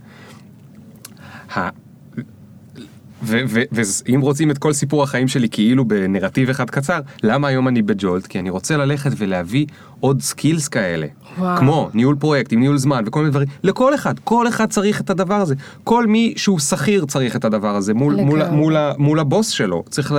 [3.25, 7.89] ואם רוצים את כל סיפור החיים שלי כאילו בנרטיב אחד קצר, למה היום אני ב
[7.89, 8.27] Jolt?
[8.27, 9.65] כי אני רוצה ללכת ולהביא
[9.99, 11.07] עוד skills כאלה.
[11.37, 11.57] וואו.
[11.57, 15.35] כמו ניהול פרויקטים, ניהול זמן וכל מיני דברים, לכל אחד, כל אחד צריך את הדבר
[15.35, 15.55] הזה.
[15.83, 18.49] כל מי שהוא שכיר צריך את הדבר הזה מול, מול.
[18.49, 19.83] מול, מול הבוס שלו.
[19.89, 20.13] צריך.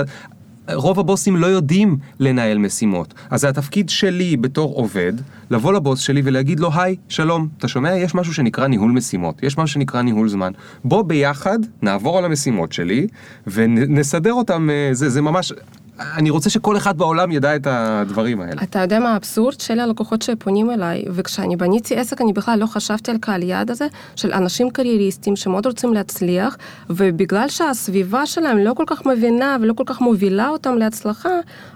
[0.73, 3.13] רוב הבוסים לא יודעים לנהל משימות.
[3.29, 5.13] אז זה התפקיד שלי בתור עובד,
[5.51, 7.95] לבוא לבוס שלי ולהגיד לו, היי, שלום, אתה שומע?
[7.95, 10.51] יש משהו שנקרא ניהול משימות, יש משהו שנקרא ניהול זמן.
[10.83, 13.07] בוא ביחד נעבור על המשימות שלי
[13.47, 15.53] ונסדר אותם, אה, זה, זה ממש...
[15.99, 18.61] אני רוצה שכל אחד בעולם ידע את הדברים האלה.
[18.63, 19.59] אתה יודע מה האבסורד?
[19.59, 23.87] של הלקוחות שפונים אליי, וכשאני בניתי עסק אני בכלל לא חשבתי על קהל יעד הזה,
[24.15, 26.57] של אנשים קרייריסטים שמאוד רוצים להצליח,
[26.89, 31.29] ובגלל שהסביבה שלהם לא כל כך מבינה ולא כל כך מובילה אותם להצלחה,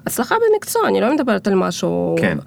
[0.06, 2.16] הצלחה במקצוע, אני לא מדברת על משהו...
[2.20, 2.38] כן.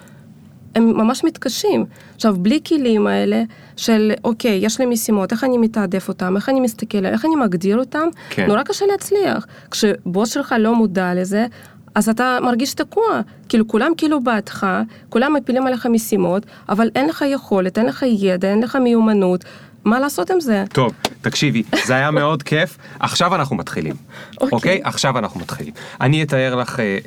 [0.74, 1.84] הם ממש מתקשים.
[2.14, 3.42] עכשיו, בלי כלים האלה
[3.76, 7.78] של, אוקיי, יש לי משימות, איך אני מתעדף אותם, איך אני מסתכל, איך אני מגדיר
[7.78, 8.46] אותם, כן.
[8.46, 9.46] נורא קשה להצליח.
[9.70, 11.46] כשבוס שלך לא מודע לזה,
[11.94, 13.20] אז אתה מרגיש תקוע.
[13.48, 14.66] כאילו, כולם כאילו בעדך,
[15.08, 19.44] כולם מפילים עליך משימות, אבל אין לך יכולת, אין לך ידע, אין לך מיומנות.
[19.84, 20.64] מה לעשות עם זה?
[20.72, 23.94] טוב, תקשיבי, זה היה מאוד כיף, עכשיו אנחנו מתחילים,
[24.40, 24.48] אוקיי.
[24.52, 24.80] אוקיי?
[24.84, 25.74] עכשיו אנחנו מתחילים.
[26.00, 27.00] אני אתאר לך אה, אה,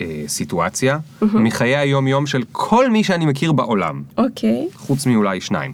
[0.00, 5.72] אה, סיטואציה מחיי היום-יום של כל מי שאני מכיר בעולם, אוקיי, חוץ מאולי שניים.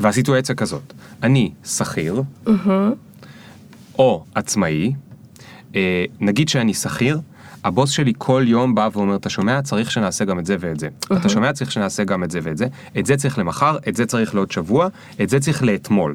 [0.00, 2.22] והסיטואציה כזאת, אני שכיר,
[3.98, 4.92] או עצמאי,
[5.76, 7.20] אה, נגיד שאני שכיר,
[7.64, 9.62] הבוס שלי כל יום בא ואומר, אתה שומע?
[9.62, 10.88] צריך שנעשה גם את זה ואת זה.
[11.12, 11.52] אתה שומע?
[11.52, 12.66] צריך שנעשה גם את זה ואת זה.
[12.98, 14.88] את זה צריך למחר, את זה צריך לעוד שבוע,
[15.22, 16.14] את זה צריך לאתמול.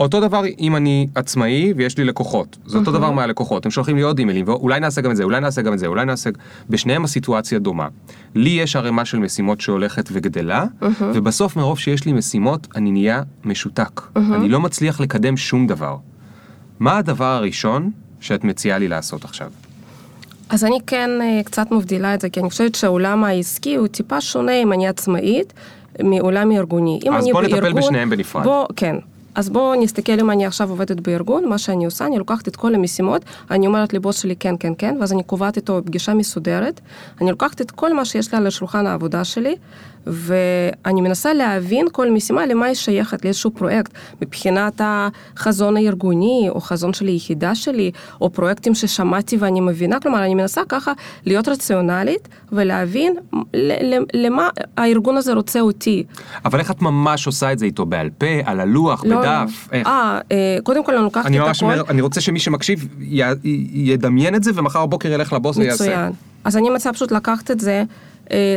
[0.00, 2.56] אותו דבר אם אני עצמאי ויש לי לקוחות.
[2.66, 5.40] זה אותו דבר מהלקוחות, הם שולחים לי עוד אימיילים, ואולי נעשה גם את זה, אולי
[5.40, 6.30] נעשה גם את זה, אולי נעשה...
[6.70, 7.88] בשניהם הסיטואציה דומה.
[8.34, 10.64] לי יש ערימה של משימות שהולכת וגדלה,
[11.00, 14.00] ובסוף מרוב שיש לי משימות, אני נהיה משותק.
[14.16, 15.96] אני לא מצליח לקדם שום דבר.
[16.80, 19.50] מה הדבר הראשון שאת מציעה לי לעשות עכשיו?
[20.50, 24.20] אז אני כן אה, קצת מבדילה את זה, כי אני חושבת שהעולם העסקי הוא טיפה
[24.20, 25.52] שונה אם אני עצמאית
[26.02, 27.00] מעולם הארגוני.
[27.06, 28.44] אם אז בוא נטפל בארגון- בשניהם בנפרד.
[28.44, 28.96] בוא, כן.
[29.34, 32.74] אז בואו נסתכל אם אני עכשיו עובדת בארגון, מה שאני עושה, אני לוקחת את כל
[32.74, 36.80] המשימות, אני אומרת לבוס שלי כן, כן, כן, ואז אני קובעת איתו פגישה מסודרת,
[37.20, 39.54] אני לוקחת את כל מה שיש לי על השולחן העבודה שלי,
[40.08, 43.92] ואני מנסה להבין כל משימה למה היא שייכת לאיזשהו פרויקט,
[44.22, 47.90] מבחינת החזון הארגוני, או חזון של היחידה שלי,
[48.20, 50.92] או פרויקטים ששמעתי ואני מבינה, כלומר, אני מנסה ככה
[51.26, 53.14] להיות רציונלית ולהבין
[54.14, 56.04] למה הארגון הזה רוצה אותי.
[56.44, 57.86] אבל איך את ממש עושה את זה איתו?
[57.86, 59.68] בעל פה, על הלוח, לא, בדף?
[59.72, 59.86] איך?
[59.86, 61.64] אה, אה, קודם כל אני לוקחת אני את הכל.
[61.64, 63.22] אומר, אני רוצה שמי שמקשיב י-
[63.72, 65.84] ידמיין את זה, ומחר בבוקר ילך לבוס ויעשה.
[65.84, 66.12] מצוין.
[66.44, 67.84] אז אני מציעה פשוט לקחת את זה,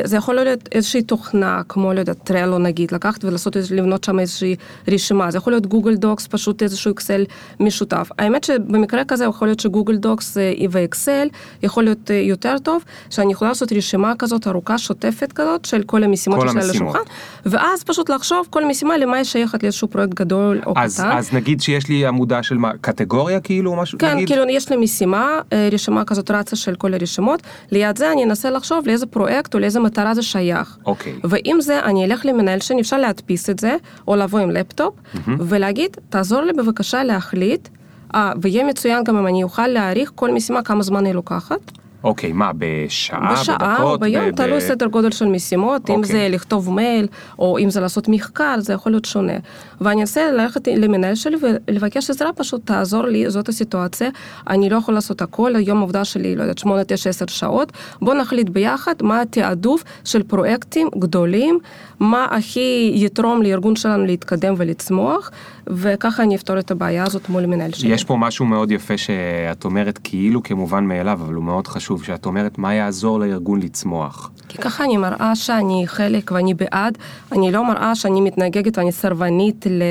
[0.04, 4.56] זה יכול להיות איזושהי תוכנה, כמו, לא יודעת, טרלו נגיד, לקחת ולעשות, לבנות שם איזושהי
[4.88, 7.24] רשימה, זה יכול להיות גוגל דוקס, פשוט איזשהו אקסל
[7.60, 8.10] משותף.
[8.20, 11.28] האמת שבמקרה כזה יכול להיות שגוגל דוקס אה, ואקסל
[11.64, 16.04] יכול להיות אה, יותר טוב, שאני יכולה לעשות רשימה כזאת ארוכה, שוטפת כזאת, של כל
[16.04, 16.70] המשימות שיש לי על.
[16.70, 17.00] השולחן,
[17.46, 21.18] ואז פשוט לחשוב כל משימה למה היא שייכת לאיזשהו פרויקט גדול או אז, קטן.
[21.18, 23.98] אז נגיד שיש לי עמודה של מה, קטגוריה כאילו, משהו?
[24.00, 24.28] כן, נגיד?
[24.28, 28.50] כאילו יש לי משימה, אה, רשימה כזאת רצה של כל הרשימות, ליד זה אני אנסה
[28.50, 30.78] לחשוב לאיזה פרויקט או לאיזה מטרה זה שייך.
[30.86, 31.20] אוקיי.
[31.24, 33.76] ועם זה אני אלך למנהל שלי, אפשר להדפיס את זה,
[34.08, 34.94] או לבוא עם לפטופ,
[35.40, 37.68] ולהגיד, תעזור לי בבקשה להחליט,
[38.16, 41.72] אה, ויהיה מצוין גם אם אני אוכל להעריך כל משימה כמה זמן היא לוקחת.
[42.04, 43.94] אוקיי, מה, בשעה, בשעה בדקות?
[43.94, 46.12] או ביום, ב- תלוי ב- סדר גודל של משימות, אם אוקיי.
[46.12, 47.08] זה לכתוב מייל,
[47.40, 49.34] או אם זה לעשות מחקר, זה יכול להיות שונה.
[49.82, 54.10] ואני אנסה ללכת למנהל שלי ולבקש עזרה, פשוט תעזור לי, זאת הסיטואציה,
[54.50, 58.14] אני לא יכול לעשות הכל, היום העובדה שלי, לא יודעת, 8, 9, 10 שעות, בוא
[58.14, 61.60] נחליט ביחד מה התעדוף של פרויקטים גדולים,
[62.00, 65.32] מה הכי יתרום לארגון שלנו להתקדם ולצמוח,
[65.68, 67.94] וככה אני אפתור את הבעיה הזאת מול מנהל שלי.
[67.94, 72.26] יש פה משהו מאוד יפה שאת אומרת כאילו כמובן מאליו, אבל הוא מאוד חשוב, שאת
[72.26, 74.32] אומרת מה יעזור לארגון לצמוח.
[74.48, 76.98] כי ככה אני מראה שאני חלק ואני בעד,
[77.32, 79.84] אני לא מראה שאני מתנגדת ואני סרבנית ל...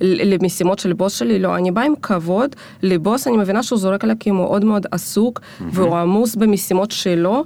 [0.00, 4.16] למשימות של בוס שלי, לא, אני באה עם כבוד לבוס, אני מבינה שהוא זורק עליו
[4.20, 7.44] כי הוא מאוד מאוד עסוק, והוא עמוס במשימות שלו,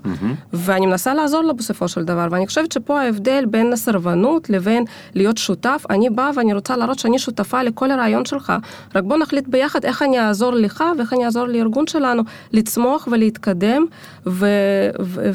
[0.52, 4.84] ואני מנסה לעזור לו בסופו של דבר, ואני חושבת שפה ההבדל בין הסרבנות לבין
[5.14, 8.52] להיות שותף, אני באה ואני רוצה להראות שאני שותפה לכל הרעיון שלך,
[8.94, 12.22] רק בוא נחליט ביחד איך אני אעזור לך ואיך אני אעזור לארגון שלנו
[12.52, 13.84] לצמוח ולהתקדם,
[14.26, 14.46] ו...
[15.02, 15.30] ו...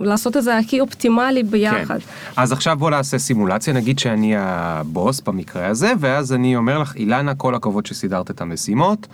[0.00, 1.98] ולעשות את זה הכי אופטימלי ביחד.
[1.98, 2.06] כן.
[2.36, 7.34] אז עכשיו בוא נעשה סימולציה, נגיד שאני הבוס במקרה הזה, ואז אני אומר לך, אילנה,
[7.34, 9.06] כל הכבוד שסידרת את המשימות.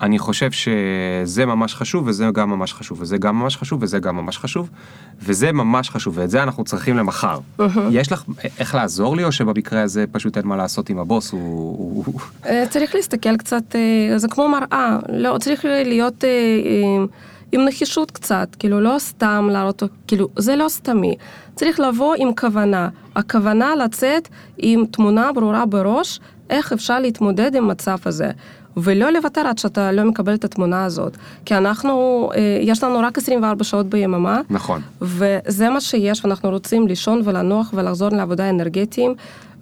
[0.00, 4.16] אני חושב שזה ממש חשוב, וזה גם ממש חשוב, וזה גם ממש חשוב, וזה גם
[4.16, 4.70] ממש חשוב,
[5.20, 7.38] וזה ממש חשוב, ואת זה אנחנו צריכים למחר.
[7.90, 8.24] יש לך
[8.58, 12.04] איך לעזור לי, או שבמקרה הזה פשוט אין מה לעשות עם הבוס, הוא...
[12.46, 16.30] אה, צריך להסתכל קצת, אה, זה כמו מראה, לא, צריך להיות אה,
[17.52, 21.16] עם נחישות קצת, כאילו לא סתם להראות, כאילו זה לא סתמי,
[21.54, 24.28] צריך לבוא עם כוונה, הכוונה לצאת
[24.58, 28.30] עם תמונה ברורה בראש, איך אפשר להתמודד עם מצב הזה.
[28.76, 31.16] ולא לוותר עד שאתה לא מקבל את התמונה הזאת.
[31.44, 34.40] כי אנחנו, אה, יש לנו רק 24 שעות ביממה.
[34.50, 34.80] נכון.
[35.00, 39.14] וזה מה שיש, ואנחנו רוצים לישון ולנוח ולחזור לעבודה אנרגטיים.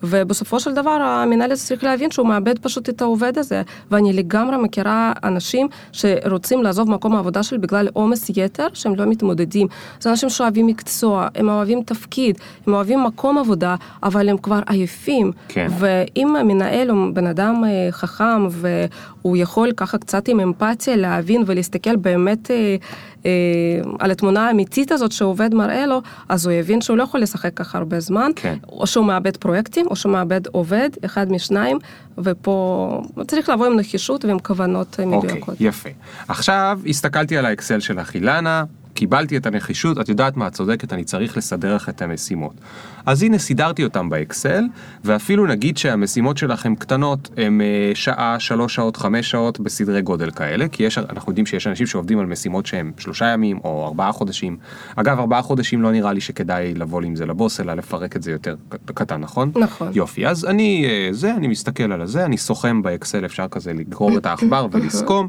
[0.06, 3.62] ובסופו של דבר המנהל צריך להבין שהוא מאבד פשוט את העובד הזה.
[3.90, 9.66] ואני לגמרי מכירה אנשים שרוצים לעזוב מקום העבודה שלהם בגלל עומס יתר, שהם לא מתמודדים.
[10.00, 15.32] זה אנשים שאוהבים מקצוע, הם אוהבים תפקיד, הם אוהבים מקום עבודה, אבל הם כבר עייפים.
[15.48, 15.66] כן.
[15.78, 21.96] ואם המנהל הוא בן אדם אה, חכם והוא יכול ככה קצת עם אמפתיה להבין ולהסתכל
[21.96, 22.76] באמת אה,
[23.98, 27.78] על התמונה האמיתית הזאת שעובד מראה לו, אז הוא יבין שהוא לא יכול לשחק ככה
[27.78, 28.56] הרבה זמן, כן.
[28.68, 31.78] או שהוא מאבד פרויקטים, או שהוא מאבד עובד, אחד משניים,
[32.18, 35.54] ופה צריך לבוא עם נחישות ועם כוונות אה, אוקיי, מדויקות.
[35.60, 35.88] יפה.
[36.28, 41.04] עכשיו הסתכלתי על האקסל שלך, אילנה, קיבלתי את הנחישות, את יודעת מה, את צודקת, אני
[41.04, 42.52] צריך לסדר לך את המשימות.
[43.06, 44.64] אז הנה, סידרתי אותם באקסל,
[45.04, 50.30] ואפילו נגיד שהמשימות שלך הן קטנות, הן אה, שעה, שלוש שעות, חמש שעות, בסדרי גודל
[50.30, 54.12] כאלה, כי יש, אנחנו יודעים שיש אנשים שעובדים על משימות שהן שלושה ימים או ארבעה
[54.12, 54.56] חודשים.
[54.96, 58.32] אגב, ארבעה חודשים לא נראה לי שכדאי לבוא עם זה לבוס, אלא לפרק את זה
[58.32, 58.54] יותר
[58.84, 59.52] קטן, נכון?
[59.56, 59.90] נכון.
[59.94, 64.18] יופי, אז אני, אה, זה, אני מסתכל על הזה, אני סוכם באקסל, אפשר כזה לגרור
[64.18, 65.28] את העכבר ולסכום.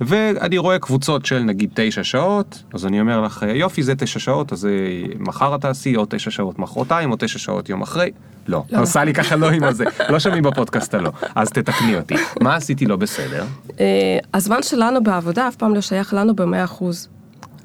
[0.00, 4.52] ואני רואה קבוצות של נגיד תשע שעות, אז אני אומר לך, יופי, זה תשע שעות,
[4.52, 4.70] אז אה,
[5.18, 8.10] מחר את תעשי, או תשע שעות מחרתיים, או תשע שעות יום אחרי.
[8.46, 8.80] לא, לא.
[8.80, 12.14] עושה לי ככה לא עם הזה, לא שומעים בפודקאסט הלא, אז תתקני אותי.
[12.40, 13.44] מה עשיתי לא בסדר?
[13.80, 17.08] אה, הזמן שלנו בעבודה אף פעם לא שייך לנו במאה אחוז.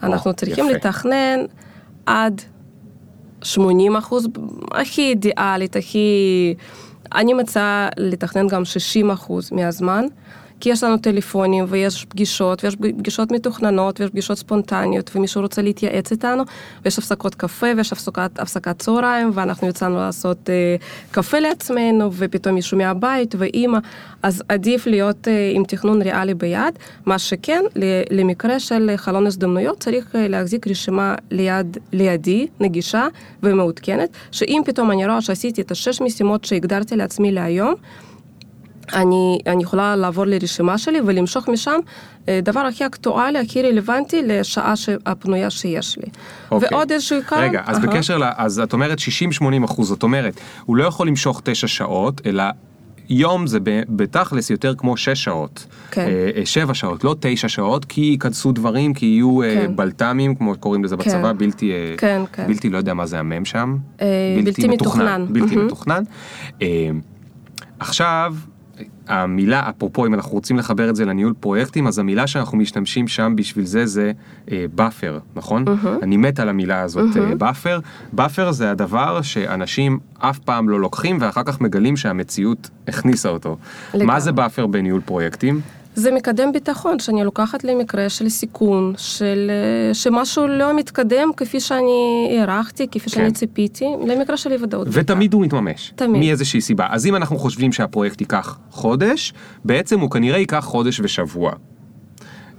[0.03, 0.69] אנחנו צריכים.
[0.69, 1.39] לתכנן
[2.05, 2.41] עד
[3.41, 4.27] 80 אחוז,
[4.71, 6.53] הכי אידיאלית, הכי...
[7.15, 10.05] אני מציעה לתכנן גם 60 אחוז מהזמן,
[10.59, 16.11] כי יש לנו טלפונים ויש פגישות, ויש פגישות מתוכננות, ויש פגישות ספונטניות, ומישהו רוצה להתייעץ
[16.11, 16.43] איתנו,
[16.85, 20.75] ויש הפסקות קפה, ויש הפסקת, הפסקת צהריים, ואנחנו יצאנו לעשות אה,
[21.11, 23.79] קפה לעצמנו, ופתאום מישהו מהבית, ואימא,
[24.23, 27.63] אז עדיף להיות אה, עם תכנון ריאלי ביד, מה שכן,
[28.11, 33.07] למקרה של חלון הזדמנויות, צריך אה, להחזיק רשימה ליד, לידי, נגישה
[33.43, 37.73] ומעודכנת, שאם פתאום אני רואה שעשיתי את השש משימות שהגדרתי לעצמי להיום,
[38.93, 41.79] אני, אני יכולה לעבור לרשימה שלי ולמשוך משם
[42.29, 46.07] אה, דבר הכי אקטואלי, הכי רלוונטי לשעה ש- הפנויה שיש לי.
[46.51, 46.69] אוקיי.
[46.71, 47.39] ועוד איזשהו עיקר...
[47.39, 47.87] רגע, אז אהה.
[47.87, 48.23] בקשר ל...
[48.37, 48.97] אז את אומרת
[49.41, 52.43] 60-80 אחוז, זאת אומרת, הוא לא יכול למשוך 9 שעות, אלא
[53.09, 55.65] יום זה בתכלס יותר כמו 6 שעות.
[55.91, 56.01] כן.
[56.01, 59.75] אה, אה, 7 שעות, לא 9 שעות, כי ייכנסו דברים, כי יהיו אה, כן.
[59.75, 61.03] בלת"מים, כמו קוראים לזה כן.
[61.03, 61.71] בצבא, בלתי...
[61.71, 62.47] אה, כן, כן.
[62.47, 63.77] בלתי, לא יודע מה זה המם שם.
[64.01, 64.07] אה,
[64.43, 65.25] בלתי מתוכנן.
[65.29, 65.65] בלתי מהמם.
[65.67, 66.03] מתוכנן.
[66.61, 66.89] אה,
[67.79, 68.35] עכשיו,
[69.09, 73.33] המילה, אפרופו, אם אנחנו רוצים לחבר את זה לניהול פרויקטים, אז המילה שאנחנו משתמשים שם
[73.35, 74.11] בשביל זה זה
[74.75, 75.65] buffer, נכון?
[76.01, 77.79] אני מת על המילה הזאת, buffer.
[78.13, 83.57] buffer זה הדבר שאנשים אף פעם לא לוקחים, ואחר כך מגלים שהמציאות הכניסה אותו.
[83.93, 84.21] מה לגמרי.
[84.21, 85.61] זה buffer בניהול פרויקטים?
[85.95, 89.51] זה מקדם ביטחון שאני לוקחת למקרה של סיכון, של
[89.89, 91.91] אה, שמשהו לא מתקדם כפי שאני
[92.39, 93.33] הערכתי, כפי שאני כן.
[93.33, 94.87] ציפיתי, למקרה של אי ודאות.
[94.91, 95.93] ותמיד הוא מתממש.
[95.95, 96.19] תמיד.
[96.19, 96.87] מאיזושהי סיבה.
[96.89, 99.33] אז אם אנחנו חושבים שהפרויקט ייקח חודש,
[99.65, 101.51] בעצם הוא כנראה ייקח חודש ושבוע.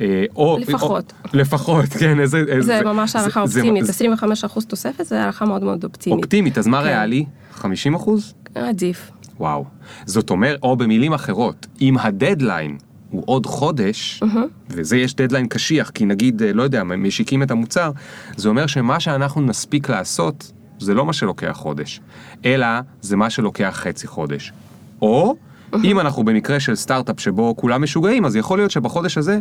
[0.01, 1.13] אה, או, לפחות.
[1.25, 2.45] או, לפחות, כן, איזה...
[2.45, 6.25] זה איזה- ממש הערכה זה- אופטימית, זה 25% תוספת זה הערכה מאוד מאוד אופטימית.
[6.25, 6.87] אופטימית, אז מה כן.
[6.87, 7.25] ריאלי?
[7.53, 8.35] 50 אחוז?
[8.55, 9.11] עדיף.
[9.41, 9.65] וואו.
[10.07, 12.77] זאת אומרת, או במילים אחרות, אם הדדליין
[13.11, 14.23] הוא עוד חודש,
[14.71, 17.91] וזה יש דדליין קשיח, כי נגיד, אה, לא יודע, משיקים את המוצר,
[18.37, 22.01] זה אומר שמה שאנחנו נספיק לעשות, זה לא מה שלוקח חודש,
[22.45, 22.67] אלא
[23.01, 24.53] זה מה שלוקח חצי חודש.
[25.03, 25.37] או,
[25.85, 29.39] אם אנחנו במקרה של סטארט-אפ שבו כולם משוגעים, אז יכול להיות שבחודש הזה,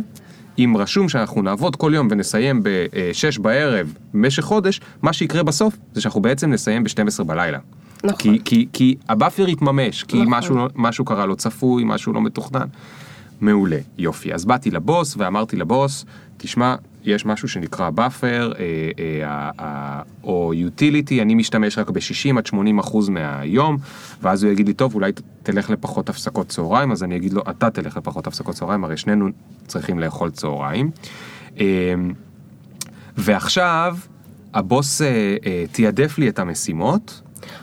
[0.58, 6.00] אם רשום שאנחנו נעבוד כל יום ונסיים ב-6 בערב במשך חודש, מה שיקרה בסוף זה
[6.00, 7.58] שאנחנו בעצם נסיים ב-12 בלילה.
[8.04, 8.16] נכון.
[8.18, 10.38] כי, כי, כי ה buffer יתממש, כי נכון.
[10.38, 12.66] משהו, לא- משהו קרה לא צפוי, משהו לא מתוכנן.
[13.40, 14.34] מעולה, יופי.
[14.34, 16.04] אז באתי לבוס ואמרתי לבוס,
[16.36, 16.74] תשמע,
[17.04, 23.08] יש משהו שנקרא buffer, אה, אה, או utility, אני משתמש רק ב-60 עד 80 אחוז
[23.08, 23.76] מהיום,
[24.22, 27.70] ואז הוא יגיד לי, טוב, אולי תלך לפחות הפסקות צהריים, אז אני אגיד לו, אתה
[27.70, 29.28] תלך לפחות הפסקות צהריים, הרי שנינו
[29.66, 30.90] צריכים לאכול צהריים.
[31.60, 31.64] אה,
[33.16, 33.96] ועכשיו,
[34.54, 35.02] הבוס
[35.72, 37.22] תיעדף לי את המשימות,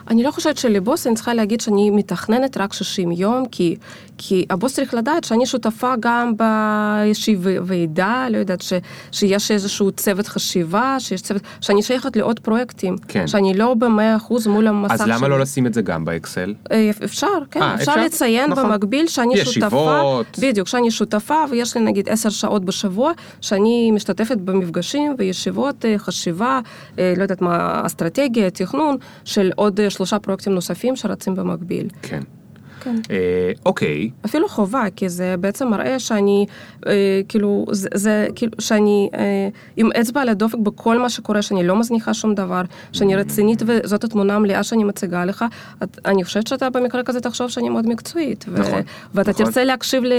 [0.09, 3.75] אני לא חושבת שלבוס אני צריכה להגיד שאני מתכננת רק 60 יום, כי,
[4.17, 8.73] כי הבוס צריך לדעת שאני שותפה גם באיזושהי ועידה, לא יודעת, ש,
[9.11, 12.95] שיש איזשהו צוות חשיבה, שיש צוות, שאני שייכת לעוד פרויקטים.
[13.07, 13.27] כן.
[13.27, 15.29] שאני לא במאה אחוז מול המסך אז למה שלי.
[15.29, 16.53] לא לשים את זה גם באקסל?
[16.71, 18.03] אה, אפשר, כן, אה, אפשר אפשר?
[18.05, 18.63] לציין נכון.
[18.63, 19.71] במקביל שאני ישיבות.
[19.71, 25.97] שותפה, בדיוק, שאני שותפה ויש לי נגיד עשר שעות בשבוע, שאני משתתפת במפגשים וישיבות אה,
[25.97, 26.59] חשיבה,
[26.97, 31.87] לא יודעת מה, אסטרטגיה, תכנון, של עוד שלושה פרויקטים נוספים שרצים במקביל.
[32.01, 32.21] כן.
[32.87, 33.01] כן.
[33.03, 33.13] כן.
[33.13, 36.45] אה, אוקיי, אפילו חובה, כי זה בעצם מראה שאני,
[36.87, 36.93] אה,
[37.29, 39.47] כאילו, זה, זה כאילו, שאני אה,
[39.77, 42.61] עם אצבע על הדופק בכל מה שקורה, שאני לא מזניחה שום דבר,
[42.93, 45.45] שאני רצינית וזאת התמונה המלאה שאני מציגה לך.
[45.83, 48.45] את, אני חושבת שאתה במקרה כזה תחשוב שאני מאוד מקצועית.
[48.47, 48.81] ו- נכון,
[49.13, 49.45] ואתה נכון.
[49.45, 50.13] תרצה להקשיב ל-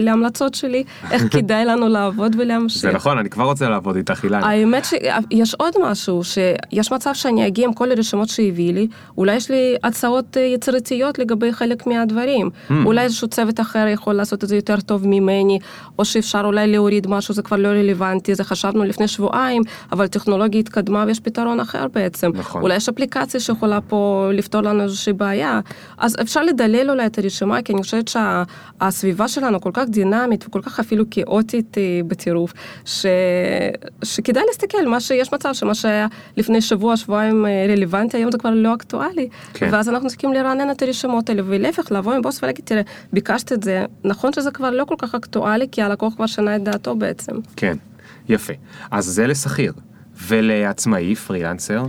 [0.00, 2.82] להמלצות שלי, איך כדאי לנו לעבוד ולהמשיך.
[2.82, 4.42] זה נכון, אני כבר רוצה לעבוד איתך, אילן.
[4.44, 9.50] האמת שיש עוד משהו, שיש מצב שאני אגיע עם כל הרשימות שהביא לי, אולי יש
[9.50, 12.13] לי הצעות יצירתיות לגבי חלק מהדברים.
[12.14, 12.72] Hmm.
[12.84, 15.58] אולי איזשהו צוות אחר יכול לעשות את זה יותר טוב ממני,
[15.98, 20.60] או שאפשר אולי להוריד משהו, זה כבר לא רלוונטי, זה חשבנו לפני שבועיים, אבל הטכנולוגיה
[20.60, 22.30] התקדמה ויש פתרון אחר בעצם.
[22.34, 22.62] נכון.
[22.62, 25.60] אולי יש אפליקציה שיכולה פה לפתור לנו איזושהי בעיה.
[25.98, 30.60] אז אפשר לדלל אולי את הרשימה, כי אני חושבת שהסביבה שלנו כל כך דינמית וכל
[30.62, 32.52] כך אפילו כאוטית אה, בטירוף,
[32.84, 33.06] ש...
[34.04, 38.50] שכדאי להסתכל, מה שיש מצב שמה שהיה לפני שבוע, שבועיים אה, רלוונטי, היום זה כבר
[38.50, 39.28] לא אקטואלי.
[39.54, 39.68] כן.
[39.72, 43.62] ואז אנחנו צריכים לרענן את הרשימות האלה, ולהפך, לבוא עם בוס ולהגיד, תראה, ביקשת את
[43.62, 47.32] זה, נכון שזה כבר לא כל כך אקטואלי, כי הלקוח כבר שנה את דעתו בעצם.
[47.56, 47.76] כן,
[48.28, 48.52] יפה.
[48.90, 49.72] אז זה לשכיר.
[50.26, 51.86] ולעצמאי, פרילנסר,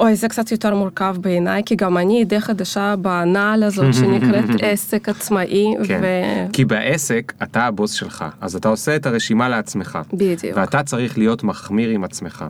[0.00, 5.08] אוי, זה קצת יותר מורכב בעיניי, כי גם אני די חדשה בנעל הזאת שנקראת עסק
[5.08, 6.00] עצמאי, כן.
[6.02, 6.06] ו...
[6.52, 9.98] כי בעסק אתה הבוס שלך, אז אתה עושה את הרשימה לעצמך.
[10.12, 10.56] בדיוק.
[10.56, 12.44] ואתה צריך להיות מחמיר עם עצמך.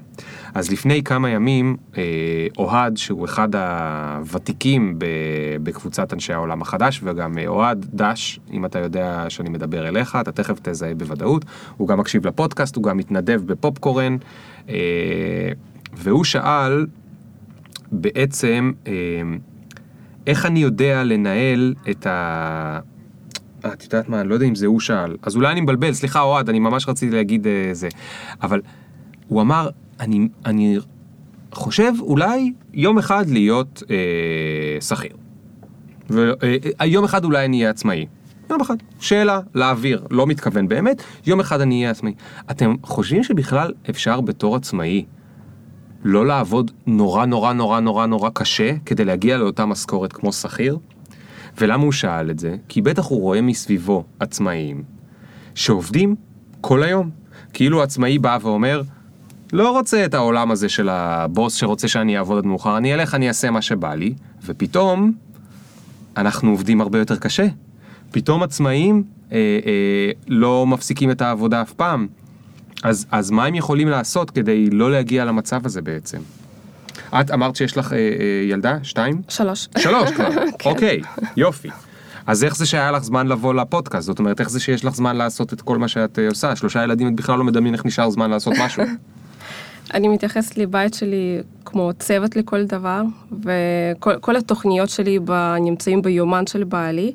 [0.54, 2.02] אז לפני כמה ימים, אה,
[2.58, 5.06] אוהד, שהוא אחד הוותיקים ב-
[5.62, 10.32] בקבוצת אנשי העולם החדש, וגם אה, אוהד דש, אם אתה יודע שאני מדבר אליך, אתה
[10.32, 11.44] תכף תזהה בוודאות.
[11.76, 14.16] הוא גם מקשיב לפודקאסט, הוא גם מתנדב בפופקורן,
[14.68, 14.74] אה,
[15.94, 16.86] והוא שאל
[17.92, 18.92] בעצם, אה,
[20.26, 22.81] איך אני יודע לנהל את ה...
[23.64, 25.16] אה, את יודעת מה, אני לא יודע אם זה הוא שאל.
[25.22, 27.88] אז אולי אני מבלבל, סליחה אוהד, אני ממש רציתי להגיד אה, זה.
[28.42, 28.61] אבל
[29.29, 29.68] הוא אמר,
[30.00, 30.79] אני, אני
[31.53, 35.16] חושב אולי יום אחד להיות אה, שכיר.
[36.11, 38.07] ויום אחד אולי אני אהיה עצמאי.
[38.50, 38.76] יום אחד.
[39.00, 42.14] שאלה, לאוויר, לא מתכוון באמת, יום אחד אני אהיה עצמאי.
[42.50, 45.05] אתם חושבים שבכלל אפשר בתור עצמאי
[46.04, 50.78] לא לעבוד נורא נורא נורא נורא נורא קשה כדי להגיע לאותה משכורת כמו שכיר?
[51.58, 52.56] ולמה הוא שאל את זה?
[52.68, 54.82] כי בטח הוא רואה מסביבו עצמאים
[55.54, 56.16] שעובדים
[56.60, 57.10] כל היום.
[57.52, 58.82] כאילו עצמאי בא ואומר,
[59.52, 63.28] לא רוצה את העולם הזה של הבוס שרוצה שאני אעבוד עד מאוחר, אני אלך, אני
[63.28, 65.12] אעשה מה שבא לי, ופתאום
[66.16, 67.46] אנחנו עובדים הרבה יותר קשה.
[68.10, 69.36] פתאום עצמאים אה,
[69.66, 72.06] אה, לא מפסיקים את העבודה אף פעם.
[72.82, 76.18] אז, אז מה הם יכולים לעשות כדי לא להגיע למצב הזה בעצם?
[77.20, 78.04] את אמרת שיש לך אה, אה,
[78.48, 78.78] ילדה?
[78.82, 79.22] שתיים?
[79.28, 79.68] שלוש.
[79.78, 80.70] שלוש כבר, כן.
[80.70, 81.00] אוקיי,
[81.36, 81.68] יופי.
[82.26, 84.06] אז איך זה שהיה לך זמן לבוא לפודקאסט?
[84.06, 86.56] זאת אומרת, איך זה שיש לך זמן לעשות את כל מה שאת אה, עושה?
[86.56, 88.82] שלושה ילדים, את בכלל לא מדמיין איך נשאר זמן לעשות משהו.
[89.94, 95.18] אני מתייחסת לבית שלי כמו צוות לכל דבר, וכל כל התוכניות שלי
[95.60, 97.12] נמצאים ביומן של בעלי,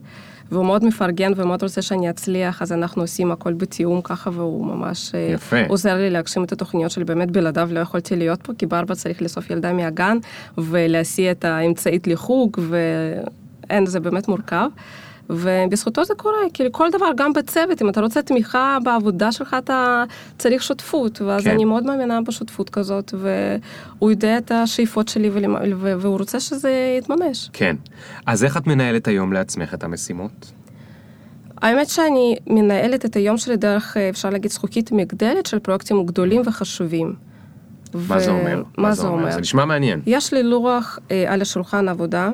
[0.52, 5.16] והוא מאוד מפרגן ומאוד רוצה שאני אצליח, אז אנחנו עושים הכל בתיאום ככה, והוא ממש
[5.16, 5.58] אה, יפה.
[5.68, 7.04] עוזר לי להגשים את התוכניות שלי.
[7.04, 10.18] באמת בלעדיו לא יכולתי להיות פה, כי בארבע צריך לאסוף ילדה מהגן,
[10.58, 14.68] ולהסיע את האמצעית לחוג, ואין, זה באמת מורכב.
[15.30, 20.04] ובזכותו זה קורה, כאילו כל דבר, גם בצוות, אם אתה רוצה תמיכה בעבודה שלך, אתה
[20.38, 21.50] צריך שותפות, ואז כן.
[21.52, 26.72] אני מאוד מאמינה בשותפות כזאת, והוא יודע את השאיפות שלי, ולמה- ו- והוא רוצה שזה
[27.00, 27.50] יתממש.
[27.54, 27.76] כן.
[28.26, 30.52] אז איך את מנהלת היום לעצמך את המשימות?
[31.62, 36.42] האמת שאני מנהלת את היום שלי דרך, אה, אפשר להגיד, זכוכית מגדלת של פרויקטים גדולים
[36.46, 37.14] וחשובים.
[38.10, 38.64] מה זה אומר?
[38.78, 39.32] מה זה אומר?
[39.32, 40.02] זה נשמע מעניין.
[40.06, 42.32] יש לי לוח אה, על השולחן עבודה.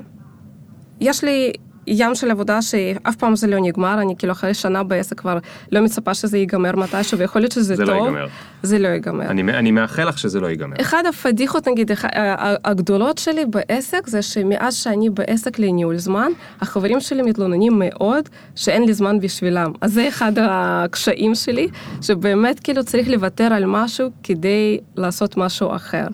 [1.01, 1.51] יש לי
[1.93, 5.37] ים של עבודה שאף פעם זה לא נגמר, אני כאילו אחרי שנה בעסק כבר
[5.71, 8.05] לא מצפה שזה ייגמר מתישהו, ויכול להיות שזה זה לא טוב.
[8.05, 8.27] ייגמר.
[8.63, 9.25] זה לא ייגמר.
[9.25, 10.75] אני, אני מאחל לך שזה לא ייגמר.
[10.81, 12.09] אחד הפדיחות, נגיד, אח- ה-
[12.49, 18.83] ה- הגדולות שלי בעסק, זה שמאז שאני בעסק לניהול זמן, החברים שלי מתלוננים מאוד שאין
[18.85, 19.71] לי זמן בשבילם.
[19.81, 21.67] אז זה אחד הקשיים שלי,
[22.01, 26.07] שבאמת כאילו צריך לוותר על משהו כדי לעשות משהו אחר.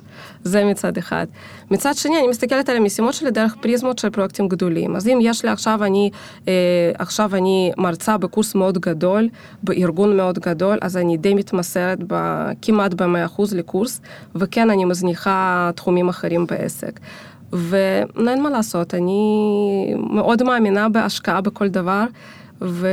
[0.48, 1.26] זה מצד אחד.
[1.72, 4.96] מצד שני, אני מסתכלת על המשימות שלי דרך פריזמות של פרויקטים גדולים.
[4.96, 6.10] אז אם יש לי עכשיו, אני,
[6.48, 6.54] אה,
[6.98, 9.30] עכשיו אני מרצה בקורס מאוד גדול,
[9.64, 14.02] בארגון מאוד גדול, אז אני די מתמסרת ב, כמעט ב-100% לקורס,
[14.36, 17.00] וכן, אני מזניחה תחומים אחרים בעסק.
[17.52, 22.06] ואין מה לעשות, אני מאוד מאמינה בהשקעה בכל דבר.
[22.62, 22.88] ו...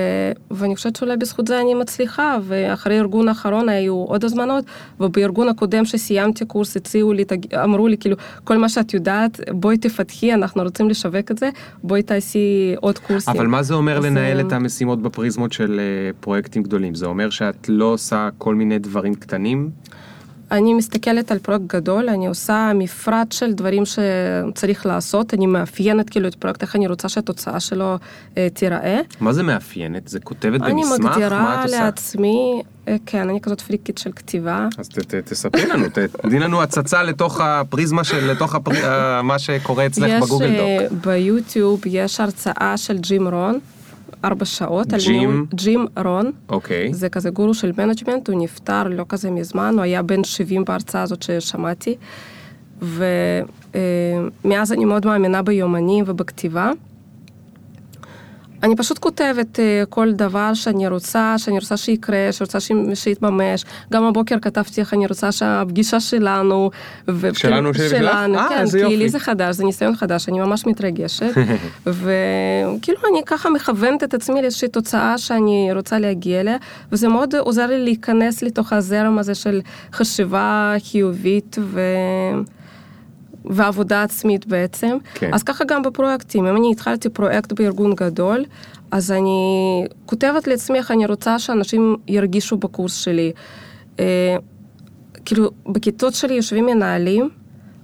[0.51, 4.65] ואני חושבת שאולי בזכות זה אני מצליחה, ואחרי הארגון האחרון היו עוד הזמנות,
[5.01, 7.25] ובארגון הקודם שסיימתי קורס הציעו לי.
[7.65, 11.51] אמרו לי כאילו, כל מה שאת יודעת, בואי תפתחי, אנחנו רוצים לשווק את זה,
[11.83, 13.35] בואי תעשי עוד קורסים.
[13.35, 16.95] אבל מה זה אומר אז, לנהל אה, את המשימות בפריזמות של אה, פרויקטים גדולים?
[16.95, 19.71] זה אומר שאת לא עושה כל מיני דברים קטנים?
[20.55, 26.29] אני מסתכלת על פרויקט גדול, אני עושה מפרט של דברים שצריך לעשות, אני מאפיינת כאילו
[26.29, 27.97] את הפרויקט, איך אני רוצה שהתוצאה שלו
[28.37, 29.01] אה, תיראה.
[29.21, 30.09] מה זה מאפיינת?
[30.09, 31.05] זה כותבת אני במסמך?
[31.05, 31.65] מה מגדירה?
[31.67, 34.69] לעצמי, אה, כן, אני כזאת פריקית של כתיבה.
[34.79, 35.87] אז ת, ת, תספרי לנו,
[36.23, 38.73] תני לנו הצצה לתוך הפריזמה של, לתוך הפר...
[38.73, 41.07] אה, מה שקורה אצלך יש בגוגל אה, Doc.
[41.07, 43.59] ביוטיוב, יש הרצאה של ג'ים רון,
[44.25, 44.87] ארבע שעות.
[44.95, 45.21] ג'ים?
[45.31, 46.31] ניהול- ג'ים רון.
[46.49, 46.95] אוקיי.
[46.95, 51.03] זה כזה גורו של management, הוא נפטר לא כזה מזמן, הוא היה בן 70 בהרצאה
[51.03, 51.95] הזאת ששמעתי.
[52.83, 56.71] ומאז אני מאוד מאמינה ביומנים ובכתיבה.
[58.65, 63.65] אני פשוט כותבת אה, כל דבר שאני רוצה, שאני רוצה שיקרה, שרוצה ש- שיתממש.
[63.93, 66.71] גם הבוקר כתבתי איך אני רוצה שהפגישה שלנו...
[67.09, 68.01] ו- שלנו שלי ושלך?
[68.01, 68.97] שלנו, אה, כן, כי יופי.
[68.97, 71.33] לי זה חדש, זה ניסיון חדש, אני ממש מתרגשת.
[71.87, 76.57] וכאילו אני ככה מכוונת את עצמי לאיזושהי תוצאה שאני רוצה להגיע אליה,
[76.93, 79.61] וזה מאוד עוזר לי להיכנס לתוך הזרם הזה של
[79.93, 81.81] חשיבה חיובית ו...
[83.45, 84.97] ועבודה עצמית בעצם.
[85.15, 85.35] כן.
[85.35, 88.45] אז ככה גם בפרויקטים, אם אני התחלתי פרויקט בארגון גדול,
[88.91, 93.33] אז אני כותבת לעצמי איך אני רוצה שאנשים ירגישו בקורס שלי.
[94.01, 94.37] אה,
[95.25, 97.29] כאילו, בכיתות שלי יושבים מנהלים,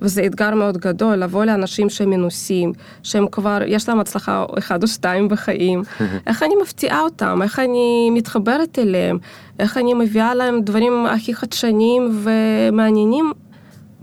[0.03, 4.89] וזה אתגר מאוד גדול, לבוא לאנשים שהם מנוסים, שהם כבר, יש להם הצלחה אחד או
[4.89, 5.83] שתיים בחיים,
[6.27, 9.19] איך אני מפתיעה אותם, איך אני מתחברת אליהם,
[9.59, 13.33] איך אני מביאה להם דברים הכי חדשניים ומעניינים.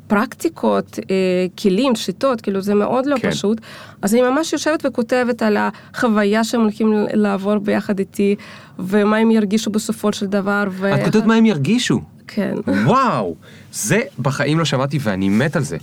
[0.08, 1.16] פרקטיקות, אה,
[1.62, 3.32] כלים, שיטות, כאילו זה מאוד לא כן.
[3.32, 3.62] פשוט.
[4.02, 8.36] אז אני ממש יושבת וכותבת על החוויה שהם הולכים לעבור ביחד איתי,
[8.80, 10.64] ומה הם ירגישו בסופו של דבר.
[10.68, 12.02] את ואיך- כותבת מה הם ירגישו.
[12.28, 12.56] כן.
[12.86, 13.36] וואו,
[13.74, 15.78] זה בחיים לא שמעתי ואני מת על זה.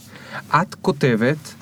[0.55, 1.55] את כותבת,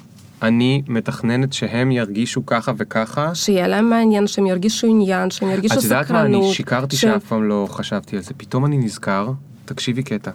[0.43, 3.35] אני מתכננת שהם ירגישו ככה וככה.
[3.35, 6.01] שיהיה להם מעניין, שהם ירגישו עניין, שהם ירגישו את סקרנות.
[6.07, 8.35] יודעת מה, אני שיקרתי שהם- שאף פעם לא חשבתי על זה.
[8.37, 9.31] פתאום אני נזכר,
[9.65, 10.31] תקשיבי קטע,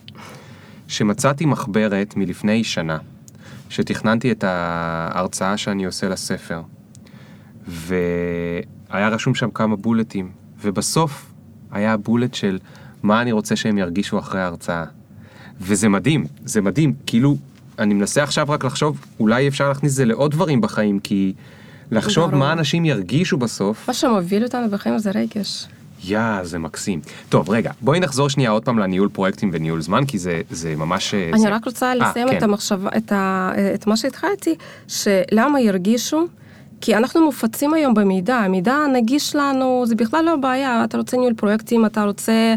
[0.87, 2.97] שמצאתי מחברת מלפני שנה,
[3.69, 6.61] שתכננתי את ההרצאה שאני עושה לספר,
[7.67, 10.31] והיה רשום שם כמה בולטים,
[10.61, 11.31] ובסוף
[11.71, 12.59] היה בולט של
[13.03, 14.83] מה אני רוצה שהם ירגישו אחרי ההרצאה.
[15.61, 17.37] וזה מדהים, זה מדהים, כאילו,
[17.79, 21.33] אני מנסה עכשיו רק לחשוב, אולי אפשר להכניס את זה לעוד דברים בחיים, כי
[21.91, 22.39] לחשוב ברור.
[22.39, 25.67] מה אנשים ירגישו בסוף, מה שמוביל אותנו בחיים זה רגש.
[26.03, 27.01] יא, זה מקסים.
[27.29, 31.13] טוב, רגע, בואי נחזור שנייה עוד פעם לניהול פרויקטים וניהול זמן, כי זה, זה ממש...
[31.13, 31.49] אה, אני זה...
[31.49, 32.37] רק רוצה אה, לסיים כן.
[32.37, 34.55] את המחשבה, את, ה, את מה שהתחלתי,
[34.87, 36.27] שלמה ירגישו?
[36.81, 41.33] כי אנחנו מופצים היום במידע, המידע נגיש לנו, זה בכלל לא בעיה, אתה רוצה ניהול
[41.33, 42.55] פרויקטים, אתה רוצה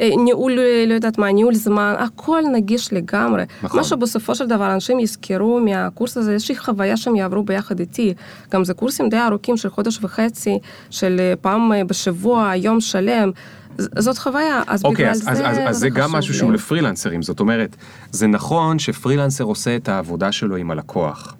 [0.00, 3.44] אה, ניהול, אה, לא יודעת מה, ניהול זמן, הכל נגיש לגמרי.
[3.62, 3.80] נכון.
[3.80, 8.14] מה שבסופו של דבר אנשים יזכרו מהקורס הזה, איזושהי חוויה שהם יעברו ביחד איתי.
[8.50, 10.58] גם זה קורסים די ארוכים של חודש וחצי,
[10.90, 13.30] של אה, פעם אה, בשבוע, יום שלם.
[13.78, 16.38] זאת חוויה, אז אוקיי, בגלל אז, זה אז, אז, אז זה גם משהו לי.
[16.38, 17.76] שהוא לפרילנסרים, זאת אומרת,
[18.10, 21.34] זה נכון שפרילנסר עושה את העבודה שלו עם הלקוח,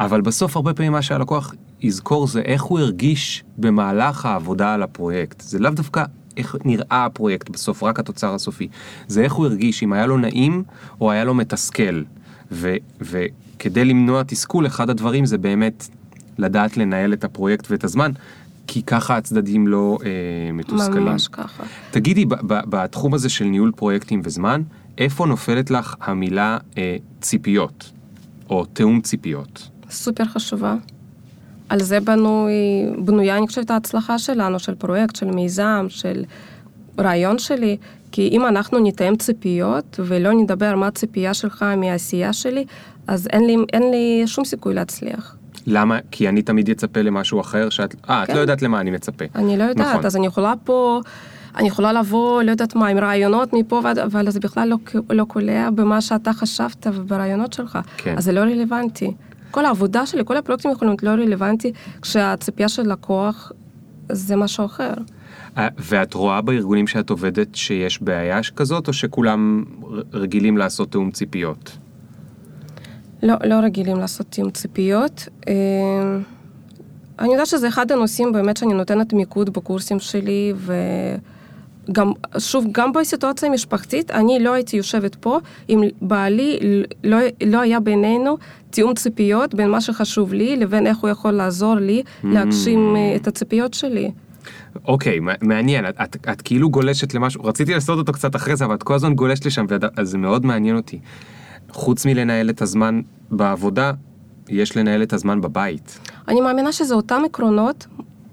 [0.00, 5.40] אבל בסוף הרבה פעמים מה שהלקוח יזכור זה איך הוא הרגיש במהלך העבודה על הפרויקט.
[5.40, 6.04] זה לאו דווקא
[6.36, 8.68] איך נראה הפרויקט בסוף, רק התוצר הסופי.
[9.08, 10.62] זה איך הוא הרגיש, אם היה לו נעים
[11.00, 12.02] או היה לו מתסכל.
[12.52, 15.88] ו, וכדי למנוע תסכול, אחד הדברים זה באמת
[16.38, 18.12] לדעת לנהל את הפרויקט ואת הזמן,
[18.66, 21.04] כי ככה הצדדים לא אה, מתוסכלים.
[21.04, 21.62] ממש ככה.
[21.90, 24.62] תגידי, בתחום הזה של ניהול פרויקטים וזמן,
[24.98, 27.90] איפה נופלת לך המילה אה, ציפיות,
[28.50, 29.68] או תיאום ציפיות?
[29.90, 30.76] סופר חשובה.
[31.68, 32.52] על זה בנוי,
[32.98, 36.24] בנויה, אני חושבת, ההצלחה שלנו, של פרויקט, של מיזם, של
[36.98, 37.76] רעיון שלי.
[38.12, 42.64] כי אם אנחנו נתאם ציפיות ולא נדבר מה הציפייה שלך מהעשייה שלי,
[43.06, 45.36] אז אין לי, אין לי שום סיכוי להצליח.
[45.66, 45.98] למה?
[46.10, 47.94] כי אני תמיד אצפה למשהו אחר שאת...
[48.10, 48.34] אה, את כן.
[48.34, 49.24] לא יודעת למה אני מצפה.
[49.34, 50.06] אני לא יודעת, נכון.
[50.06, 51.00] אז אני יכולה פה,
[51.56, 54.76] אני יכולה לבוא, לא יודעת מה, עם רעיונות מפה ועד, אבל זה בכלל לא,
[55.10, 57.78] לא קולע במה שאתה חשבת וברעיונות שלך.
[57.96, 58.14] כן.
[58.18, 59.12] אז זה לא רלוונטי.
[59.54, 63.52] כל העבודה שלי, כל הפרויקטים יכולים להיות לא רלוונטי, כשהציפייה של לקוח
[64.12, 64.94] זה משהו אחר.
[65.58, 69.64] אה, ואת רואה בארגונים שאת עובדת שיש בעיה כזאת, או שכולם
[70.12, 71.78] רגילים לעשות תיאום ציפיות?
[73.22, 75.28] לא, לא רגילים לעשות תיאום ציפיות.
[75.48, 75.54] אה,
[77.18, 80.54] אני יודעת שזה אחד הנושאים באמת שאני נותנת מיקוד בקורסים שלי,
[81.88, 86.58] וגם, שוב, גם בסיטואציה המשפחתית, אני לא הייתי יושבת פה אם בעלי
[87.04, 88.36] לא, לא היה בינינו
[88.70, 93.26] תיאום ציפיות בין מה שחשוב לי לבין איך הוא יכול לעזור לי להגשים אה, את
[93.26, 94.10] הציפיות שלי.
[94.84, 98.64] אוקיי, מע- מעניין, את, את, את כאילו גולשת למשהו, רציתי לעשות אותו קצת אחרי זה,
[98.64, 100.98] אבל את כל הזמן גולשת לשם, ואז זה מאוד מעניין אותי.
[101.70, 103.92] חוץ מלנהל את הזמן בעבודה,
[104.48, 105.98] יש לנהל את הזמן בבית.
[106.28, 107.86] אני מאמינה שזה אותם עקרונות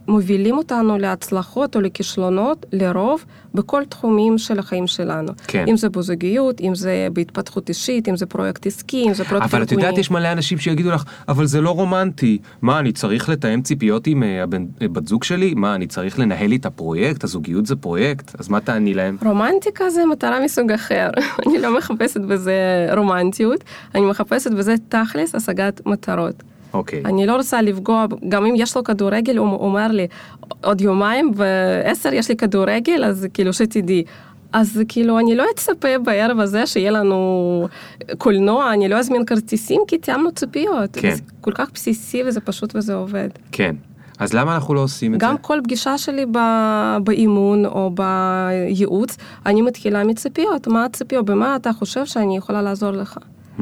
[0.07, 3.25] מובילים אותנו להצלחות או לכישלונות, לרוב,
[3.55, 5.31] בכל תחומים של החיים שלנו.
[5.47, 5.65] כן.
[5.67, 9.63] אם זה בזוגיות, אם זה בהתפתחות אישית, אם זה פרויקט עסקי, אם זה פרויקט אבל
[9.63, 12.37] את יודעת, יש מלא אנשים שיגידו לך, אבל זה לא רומנטי.
[12.61, 15.53] מה, אני צריך לתאם ציפיות עם אה, הבן- אה, בת זוג שלי?
[15.53, 17.23] מה, אני צריך לנהל איתה פרויקט?
[17.23, 18.39] הזוגיות זה פרויקט?
[18.39, 19.17] אז מה תעני להם?
[19.25, 21.09] רומנטיקה זה מטרה מסוג אחר.
[21.47, 22.53] אני לא מחפשת בזה
[22.97, 23.63] רומנטיות,
[23.95, 26.43] אני מחפשת בזה תכלס השגת מטרות.
[26.73, 27.01] אוקיי.
[27.05, 30.07] אני לא רוצה לפגוע, גם אם יש לו כדורגל, הוא אומר לי,
[30.63, 34.03] עוד יומיים בעשר יש לי כדורגל, אז כאילו שתדעי.
[34.53, 37.67] אז כאילו, אני לא אצפה בערב הזה שיהיה לנו
[38.17, 40.89] קולנוע, אני לא אזמין כרטיסים, כי תיאמנו ציפיות.
[40.93, 41.15] כן.
[41.15, 43.29] זה כל כך בסיסי וזה פשוט וזה עובד.
[43.51, 43.75] כן.
[44.19, 45.37] אז למה אנחנו לא עושים את גם זה?
[45.41, 50.67] כל פגישה שלי ב- באימון או בייעוץ, אני מתחילה מציפיות.
[50.67, 51.25] מה הציפיות?
[51.25, 53.17] במה אתה חושב שאני יכולה לעזור לך?
[53.57, 53.61] Hmm.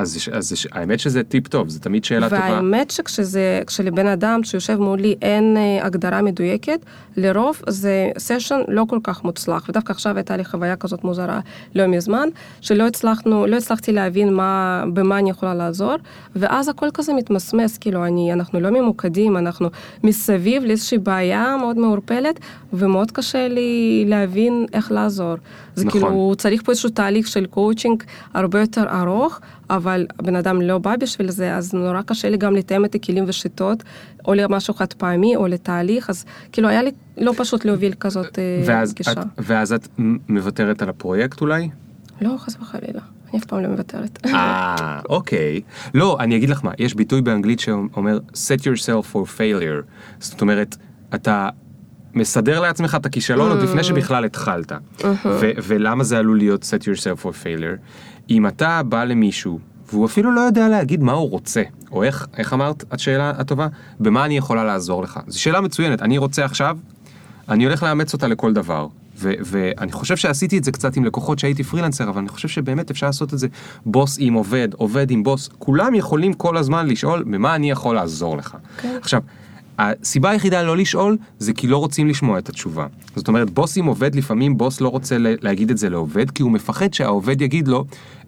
[0.00, 2.40] אז, אז האמת שזה טיפ טוב, זו תמיד שאלה טובה.
[2.40, 6.80] והאמת שכשזה, כשלבן אדם שיושב מולי אין אה, הגדרה מדויקת,
[7.16, 9.68] לרוב זה סשן לא כל כך מוצלח.
[9.68, 11.40] ודווקא עכשיו הייתה לי חוויה כזאת מוזרה
[11.74, 12.28] לא מזמן,
[12.60, 15.94] שלא הצלחנו, לא הצלחתי להבין מה, במה אני יכולה לעזור,
[16.36, 19.68] ואז הכל כזה מתמסמס, כאילו אני, אנחנו לא ממוקדים, אנחנו
[20.04, 22.40] מסביב לאיזושהי בעיה מאוד מעורפלת,
[22.72, 25.34] ומאוד קשה לי להבין איך לעזור.
[25.74, 26.00] זה נכון.
[26.00, 28.02] כאילו, צריך פה איזשהו תהליך של קואוצ'ינג
[28.34, 29.40] הרבה יותר ארוך,
[29.70, 33.24] אבל הבן אדם לא בא בשביל זה, אז נורא קשה לי גם לתאם את הכלים
[33.26, 33.82] ושיטות,
[34.24, 38.62] או למשהו חד פעמי, או לתהליך, אז כאילו היה לי לא פשוט להוביל כזאת אה,
[38.66, 39.12] ואז, פגישה.
[39.12, 39.88] את, ואז את
[40.28, 41.68] מוותרת על הפרויקט אולי?
[42.20, 43.00] לא, חס וחלילה,
[43.30, 44.26] אני אף פעם לא מוותרת.
[44.26, 45.60] אה, אוקיי.
[45.94, 49.82] לא, אני אגיד לך מה, יש ביטוי באנגלית שאומר set yourself for failure.
[50.20, 50.76] זאת אומרת,
[51.14, 51.48] אתה
[52.14, 54.72] מסדר לעצמך את הכישלון עוד לפני שבכלל התחלת.
[55.24, 57.76] ו- ולמה זה עלול להיות set yourself for failure?
[58.30, 59.58] אם אתה בא למישהו,
[59.92, 63.66] והוא אפילו לא יודע להגיד מה הוא רוצה, או איך, איך אמרת, השאלה הטובה?
[64.00, 65.20] במה אני יכולה לעזור לך?
[65.26, 66.78] זו שאלה מצוינת, אני רוצה עכשיו,
[67.48, 68.86] אני הולך לאמץ אותה לכל דבר.
[69.22, 72.90] ו- ואני חושב שעשיתי את זה קצת עם לקוחות שהייתי פרילנסר, אבל אני חושב שבאמת
[72.90, 73.46] אפשר לעשות את זה
[73.86, 78.36] בוס עם עובד, עובד עם בוס, כולם יכולים כל הזמן לשאול במה אני יכול לעזור
[78.36, 78.56] לך.
[78.80, 78.96] כן.
[79.00, 79.20] עכשיו,
[79.80, 82.86] הסיבה היחידה לא לשאול זה כי לא רוצים לשמוע את התשובה.
[83.16, 86.50] זאת אומרת, בוס עם עובד, לפעמים בוס לא רוצה להגיד את זה לעובד, כי הוא
[86.50, 87.84] מפחד שהעובד יגיד לו,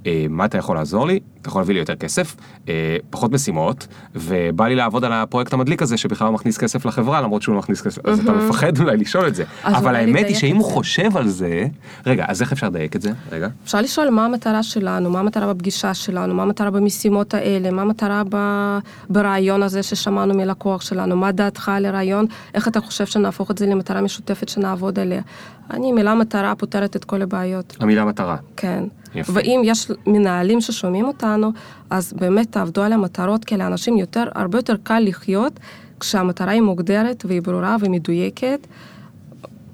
[0.06, 1.20] אה, מה אתה יכול לעזור לי?
[1.42, 2.36] אתה יכול להביא לי יותר כסף,
[2.68, 7.20] אה, פחות משימות, ובא לי לעבוד על הפרויקט המדליק הזה שבכלל לא מכניס כסף לחברה
[7.20, 9.44] למרות שהוא לא מכניס כסף, אז אתה מפחד אולי לשאול את זה.
[9.64, 10.64] אבל האמת היא שאם הוא.
[10.64, 11.66] חושב על זה,
[12.06, 13.10] רגע, אז איך אפשר לדייק את זה?
[13.32, 13.48] רגע.
[13.64, 18.22] אפשר לשאול מה המטרה שלנו, מה המטרה בפגישה שלנו, מה המטרה במשימות האלה, מה המטרה
[18.28, 18.78] ב-
[19.10, 23.66] ברעיון הזה ששמענו מלקוח שלנו, מה דעתך על הרעיון, איך אתה חושב שנהפוך את זה
[23.66, 25.22] למטרה משותפת שנעבוד עליה.
[25.70, 27.76] אני, מילה מטרה פותרת את כל הבעיות.
[27.80, 28.36] המילה מטרה.
[28.56, 28.84] כן.
[29.14, 29.32] יפה.
[29.34, 31.52] ואם יש מנהלים ששומעים אותנו,
[31.90, 35.60] אז באמת תעבדו על המטרות, כי לאנשים יותר, הרבה יותר קל לחיות
[36.00, 38.66] כשהמטרה היא מוגדרת והיא ברורה ומדויקת.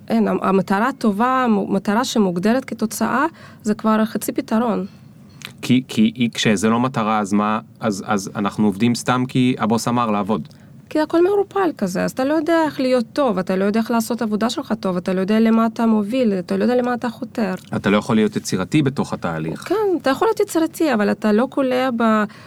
[0.08, 3.26] אין, המטרה הטובה, מטרה שמוגדרת כתוצאה,
[3.62, 4.86] זה כבר חצי פתרון.
[5.62, 10.10] כי, כי כשזה לא מטרה, אז מה, אז, אז אנחנו עובדים סתם כי הבוס אמר
[10.10, 10.48] לעבוד.
[10.88, 13.90] כי הכל מעורפל כזה, אז אתה לא יודע איך להיות טוב, אתה לא יודע איך
[13.90, 17.10] לעשות עבודה שלך טוב, אתה לא יודע למה אתה מוביל, אתה לא יודע למה אתה
[17.10, 17.54] חותר.
[17.76, 19.68] אתה לא יכול להיות יצירתי בתוך התהליך.
[19.68, 21.90] כן, אתה יכול להיות יצירתי, אבל אתה לא קולע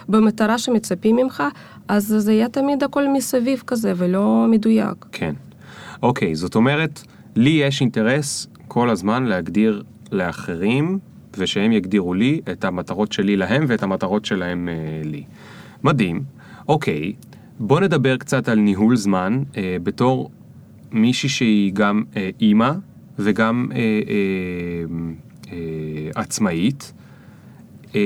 [0.08, 1.42] במטרה שמצפים ממך,
[1.88, 5.06] אז זה יהיה תמיד הכל מסביב כזה, ולא מדויק.
[5.12, 5.34] כן.
[6.02, 7.02] אוקיי, זאת אומרת,
[7.36, 9.82] לי יש אינטרס כל הזמן להגדיר
[10.12, 10.98] לאחרים,
[11.38, 15.24] ושהם יגדירו לי את המטרות שלי להם ואת המטרות שלהם אה, לי.
[15.82, 16.22] מדהים.
[16.68, 17.12] אוקיי,
[17.58, 20.30] בוא נדבר קצת על ניהול זמן אה, בתור
[20.92, 22.70] מישהי שהיא גם אה, אימא
[23.18, 23.82] וגם אה, אה,
[25.52, 26.92] אה, עצמאית.
[27.94, 28.00] אה,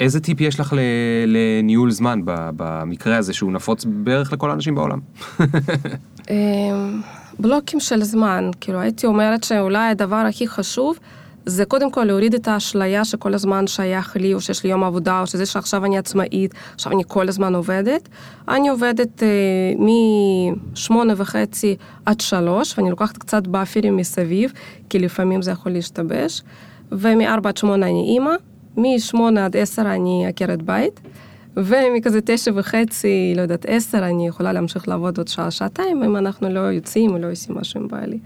[0.00, 0.74] איזה טיפ יש לך
[1.26, 5.00] לניהול זמן במקרה הזה שהוא נפוץ בערך לכל האנשים בעולם?
[6.30, 7.00] אמ,
[7.38, 10.98] בלוקים של זמן, כאילו הייתי אומרת שאולי הדבר הכי חשוב
[11.46, 15.20] זה קודם כל להוריד את האשליה שכל הזמן שייך לי, או שיש לי יום עבודה,
[15.20, 18.08] או שזה שעכשיו אני עצמאית, עכשיו אני כל הזמן עובדת.
[18.48, 19.28] אני עובדת אה,
[19.78, 21.76] משמונה וחצי
[22.06, 24.52] עד שלוש, ואני לוקחת קצת באפרים מסביב,
[24.88, 26.42] כי לפעמים זה יכול להשתבש,
[26.92, 28.34] ומארבע עד שמונה אני אימא,
[28.76, 31.00] משמונה עד עשר אני עקרת בית.
[31.56, 36.48] ומכזה תשע וחצי, לא יודעת, עשר, אני יכולה להמשיך לעבוד עוד שעה, שעתיים, אם אנחנו
[36.48, 38.18] לא יוצאים או לא עושים משהו עם בעלי.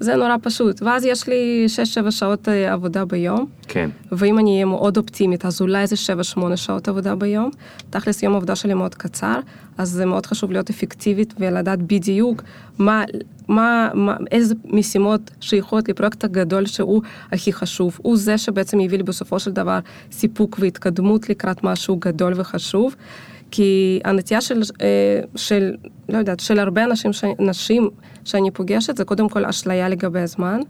[0.00, 0.82] זה נורא פשוט.
[0.82, 3.90] ואז יש לי שש-שבע שעות אה, עבודה ביום, כן.
[4.12, 7.50] ואם אני אהיה מאוד אופטימית, אז אולי זה שבע-שמונה שעות עבודה ביום.
[7.90, 9.40] תכלס, יום העבודה שלי מאוד קצר,
[9.78, 12.42] אז זה מאוד חשוב להיות אפקטיבית ולדעת בדיוק
[12.78, 13.04] מה,
[13.48, 17.98] מה, מה, איזה משימות שייכות לפרויקט הגדול שהוא הכי חשוב.
[18.02, 19.78] הוא זה שבעצם יביא לי בסופו של דבר
[20.12, 22.94] סיפוק והתקדמות לקראת משהו גדול וחשוב.
[23.50, 25.74] כי הנטייה של, אה, של,
[26.08, 27.90] לא יודעת, של הרבה אנשים, ש, נשים
[28.24, 30.60] שאני פוגשת, זה קודם כל אשליה לגבי הזמן.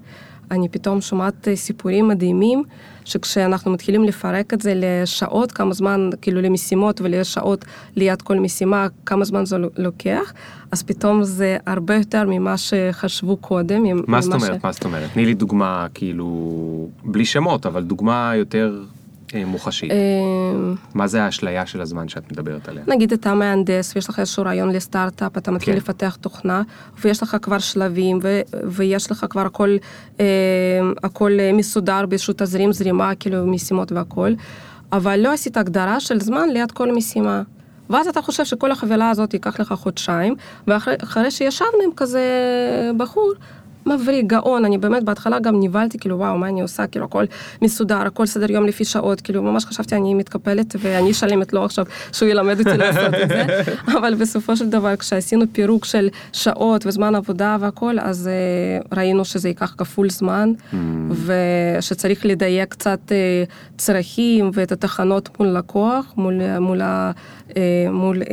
[0.51, 2.62] אני פתאום שומעת אה, סיפורים מדהימים,
[3.05, 7.64] שכשאנחנו מתחילים לפרק את זה לשעות, כמה זמן, כאילו למשימות ולשעות
[7.97, 10.33] ליד כל משימה, כמה זמן זה לוקח,
[10.72, 13.83] אז פתאום זה הרבה יותר ממה שחשבו קודם.
[14.07, 14.61] מה זאת אומרת?
[14.61, 14.64] ש...
[14.64, 15.11] מה זאת אומרת?
[15.12, 18.83] תני לי דוגמה, כאילו, בלי שמות, אבל דוגמה יותר
[19.35, 19.91] מוחשית.
[19.91, 22.85] אמ, מה זה האשליה של הזמן שאת מדברת עליה?
[22.87, 25.78] נגיד אתה מהנדס ויש לך איזשהו רעיון לסטארט-אפ, אתה מתחיל כן.
[25.78, 26.62] לפתח תוכנה
[27.03, 29.76] ויש לך כבר שלבים ו- ויש לך כבר הכל,
[30.20, 30.24] אה,
[31.03, 34.33] הכל מסודר באיזשהו תזרים זרימה, כאילו משימות והכל,
[34.93, 37.43] אבל לא עשית הגדרה של זמן ליד כל משימה.
[37.91, 40.35] ואז אתה חושב שכל החבילה הזאת ייקח לך חודשיים,
[40.66, 42.22] ואחרי שישבנו עם כזה
[42.97, 43.33] בחור,
[43.87, 47.24] מבריק, גאון, אני באמת בהתחלה גם נבהלתי, כאילו וואו, מה אני עושה, כאילו הכל
[47.62, 51.85] מסודר, הכל סדר יום לפי שעות, כאילו ממש חשבתי אני מתקפלת ואני אשלמת לו עכשיו
[52.12, 53.45] שהוא ילמד אותי לעשות את זה,
[53.99, 59.49] אבל בסופו של דבר כשעשינו פירוק של שעות וזמן עבודה והכל, אז uh, ראינו שזה
[59.49, 60.76] ייקח כפול זמן, mm.
[61.78, 67.55] ושצריך לדייק קצת uh, צרכים ואת התחנות מול לקוח, מול, מול, uh,
[67.91, 68.26] מול uh,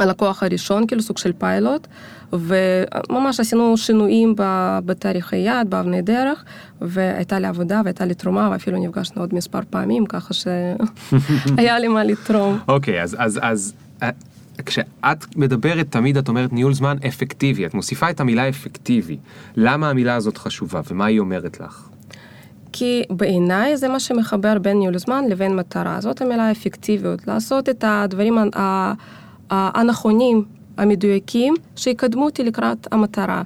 [0.00, 1.86] הלקוח הראשון, כאילו סוג של פיילוט.
[2.32, 4.34] וממש עשינו שינויים
[4.84, 6.44] בתאריכי יעד, באבני דרך,
[6.80, 12.04] והייתה לי עבודה והייתה לי תרומה, ואפילו נפגשנו עוד מספר פעמים, ככה שהיה לי מה
[12.04, 12.58] לתרום.
[12.68, 14.10] אוקיי, אז, אז, אז אה,
[14.66, 19.18] כשאת מדברת, תמיד את אומרת ניהול זמן אפקטיבי, את מוסיפה את המילה אפקטיבי.
[19.56, 21.88] למה המילה הזאת חשובה, ומה היא אומרת לך?
[22.72, 26.00] כי בעיניי זה מה שמחבר בין ניהול זמן לבין מטרה.
[26.00, 28.38] זאת המילה אפקטיביות, לעשות את הדברים
[29.50, 30.44] הנכונים
[30.76, 33.42] המדויקים שיקדמו אותי לקראת המטרה.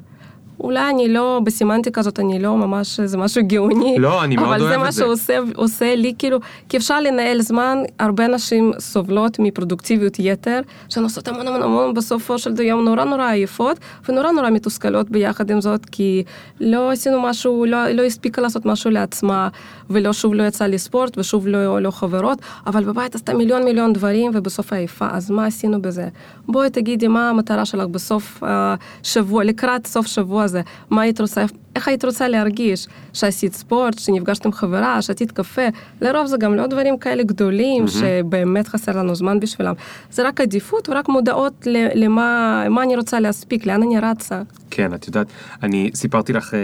[0.61, 3.97] אולי אני לא, בסמנטיקה הזאת אני לא ממש, זה משהו גאוני.
[3.99, 4.77] לא, אני מאוד אוהב את זה.
[4.77, 6.39] אבל זה מה שעושה לי, כאילו,
[6.69, 12.39] כי אפשר לנהל זמן, הרבה נשים סובלות מפרודוקטיביות יתר, שהן עושות המון המון המון בסופו
[12.39, 13.79] של יום נורא נורא עייפות,
[14.09, 16.23] ונורא נורא מתוסכלות ביחד עם זאת, כי
[16.61, 19.49] לא עשינו משהו, לא, לא הספיקה לעשות משהו לעצמה,
[19.91, 23.93] ולא שוב לא יצא לי ספורט, ושוב לא, לא חברות, אבל בבית עשתה מיליון מיליון
[23.93, 26.09] דברים, ובסוף עייפה, אז מה עשינו בזה?
[26.49, 30.45] בואי תגידי מה המטרה שלך בסוף השבוע, אה, לקראת סוף שבוע.
[30.55, 31.45] הזה, מה היית רוצה,
[31.77, 35.63] איך היית רוצה להרגיש, שעשית ספורט, שנפגשת עם חברה, שתית קפה,
[36.01, 37.89] לרוב זה גם לא דברים כאלה גדולים, mm-hmm.
[37.89, 39.75] שבאמת חסר לנו זמן בשבילם,
[40.11, 44.43] זה רק עדיפות ורק מודעות למה אני רוצה להספיק, לאן אני רצה.
[44.71, 45.27] כן, את יודעת,
[45.63, 46.61] אני סיפרתי לך אה,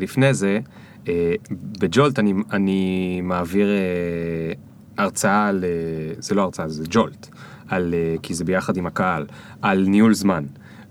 [0.00, 0.58] לפני זה,
[1.08, 1.34] אה,
[1.80, 4.52] בג'ולט אני, אני מעביר אה,
[5.04, 5.64] הרצאה על,
[6.18, 7.28] זה לא הרצאה, זה ג'ולט,
[7.68, 9.26] על, כי זה ביחד עם הקהל,
[9.62, 10.44] על ניהול זמן.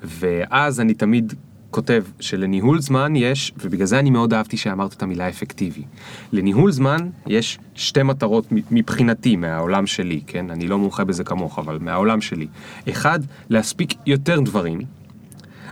[0.06, 1.34] ואז אני תמיד
[1.76, 5.84] כותב שלניהול זמן יש, ובגלל זה אני מאוד אהבתי שאמרת את המילה אפקטיבי.
[6.32, 10.50] לניהול זמן יש שתי מטרות מבחינתי, מהעולם שלי, כן?
[10.50, 12.48] אני לא מומחה בזה כמוך, אבל מהעולם שלי.
[12.90, 13.20] אחד,
[13.50, 14.80] להספיק יותר דברים,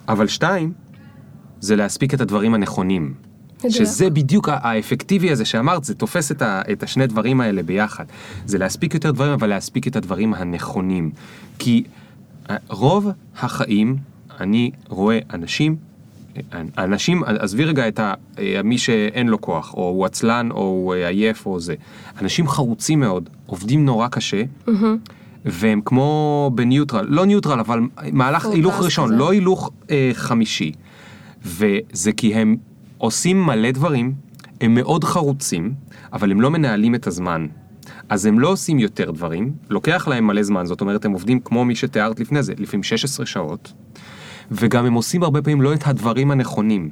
[0.07, 0.73] אבל שתיים,
[1.59, 3.13] זה להספיק את הדברים הנכונים.
[3.69, 8.05] שזה בדיוק האפקטיבי הזה שאמרת, זה תופס את, ה, את השני דברים האלה ביחד.
[8.45, 11.11] זה להספיק יותר דברים, אבל להספיק את הדברים הנכונים.
[11.59, 11.83] כי
[12.49, 13.07] אה, רוב
[13.39, 13.97] החיים,
[14.39, 15.92] אני רואה אנשים
[16.77, 20.93] אנשים, עזבי רגע את ה, אה, מי שאין לו כוח, או הוא עצלן, או הוא
[20.93, 21.75] אה, עייף, או זה.
[22.21, 24.71] אנשים חרוצים מאוד, עובדים נורא קשה, mm-hmm.
[25.45, 27.79] והם כמו בניוטרל, לא ניוטרל, אבל
[28.11, 29.13] מהלך הילוך ראשון.
[29.13, 30.71] לא הילוך אה, חמישי.
[31.45, 32.57] וזה כי הם
[32.97, 34.13] עושים מלא דברים,
[34.61, 35.73] הם מאוד חרוצים,
[36.13, 37.47] אבל הם לא מנהלים את הזמן.
[38.09, 41.65] אז הם לא עושים יותר דברים, לוקח להם מלא זמן, זאת אומרת, הם עובדים כמו
[41.65, 43.73] מי שתיארת לפני זה, לפעמים 16 שעות.
[44.51, 46.89] וגם הם עושים הרבה פעמים לא את הדברים הנכונים.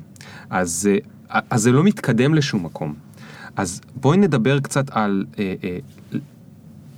[0.49, 0.89] אז,
[1.29, 2.93] אה, אז זה לא מתקדם לשום מקום.
[3.55, 5.77] אז בואי נדבר קצת על אה, אה,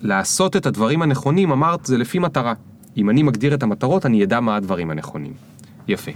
[0.01, 2.53] לעשות את הדברים הנכונים, אמרת, זה לפי מטרה.
[2.97, 5.33] אם אני מגדיר את המטרות, אני אדע מה הדברים הנכונים.
[5.87, 6.11] יפה.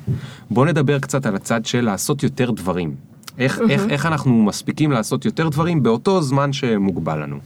[0.51, 2.95] בואו נדבר קצת על הצד של לעשות יותר דברים.
[3.37, 3.69] איך, mm-hmm.
[3.69, 7.39] איך, איך אנחנו מספיקים לעשות יותר דברים באותו זמן שמוגבל לנו.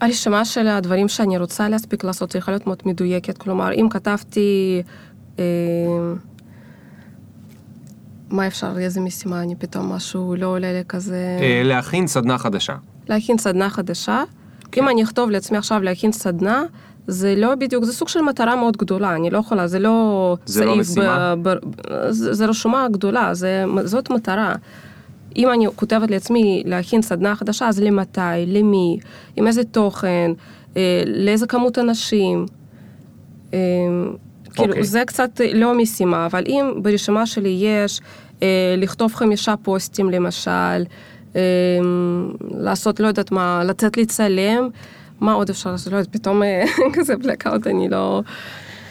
[0.00, 3.38] הרשימה של הדברים שאני רוצה להספיק לעשות צריכה להיות מאוד מדויקת.
[3.38, 4.82] כלומר, אם כתבתי
[8.30, 11.38] מה אפשר, איזה משימה, אני פתאום משהו לא עולה לי כזה...
[11.40, 12.76] אה, להכין סדנה חדשה.
[13.08, 14.24] להכין סדנה חדשה.
[14.72, 14.82] כן.
[14.82, 16.62] אם אני אכתוב לעצמי עכשיו להכין סדנה,
[17.06, 20.36] זה לא בדיוק, זה סוג של מטרה מאוד גדולה, אני לא יכולה, זה לא...
[20.46, 21.34] זה לא משימה?
[21.42, 21.58] ב, ב,
[22.10, 24.54] זה, זה רשומה גדולה, זה, זאת מטרה.
[25.36, 28.98] אם אני כותבת לעצמי להכין סדנה חדשה, אז למתי, למי,
[29.36, 30.30] עם איזה תוכן,
[30.76, 32.46] אה, לאיזה כמות אנשים.
[33.54, 33.58] אה,
[34.54, 34.70] כאילו, okay.
[34.70, 34.84] אוקיי.
[34.84, 38.00] זה קצת לא משימה, אבל אם ברשימה שלי יש
[38.42, 40.84] אה, לכתוב חמישה פוסטים למשל,
[41.36, 41.40] אה,
[42.50, 44.68] לעשות, לא יודעת מה, לצאת לצלם,
[45.20, 45.92] מה עוד אפשר לעשות?
[45.92, 48.22] לא יודעת, פתאום אה, כזה blackout, אני לא...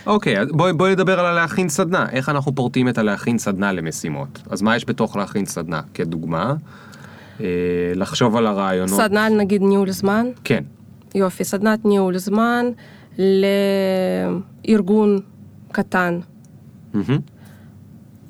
[0.05, 2.05] אוקיי, אז בואי בואי נדבר על הלהכין סדנה.
[2.11, 4.41] איך אנחנו פורטים את הלהכין סדנה למשימות?
[4.49, 5.81] אז מה יש בתוך להכין סדנה?
[5.93, 6.53] כדוגמה,
[7.39, 7.45] אה,
[7.95, 8.99] לחשוב על הרעיונות.
[8.99, 10.25] סדנה נגיד ניהול זמן?
[10.43, 10.63] כן.
[11.15, 12.65] יופי, סדנת ניהול זמן
[14.67, 15.19] לארגון
[15.71, 16.19] קטן.
[16.93, 17.19] מהמם.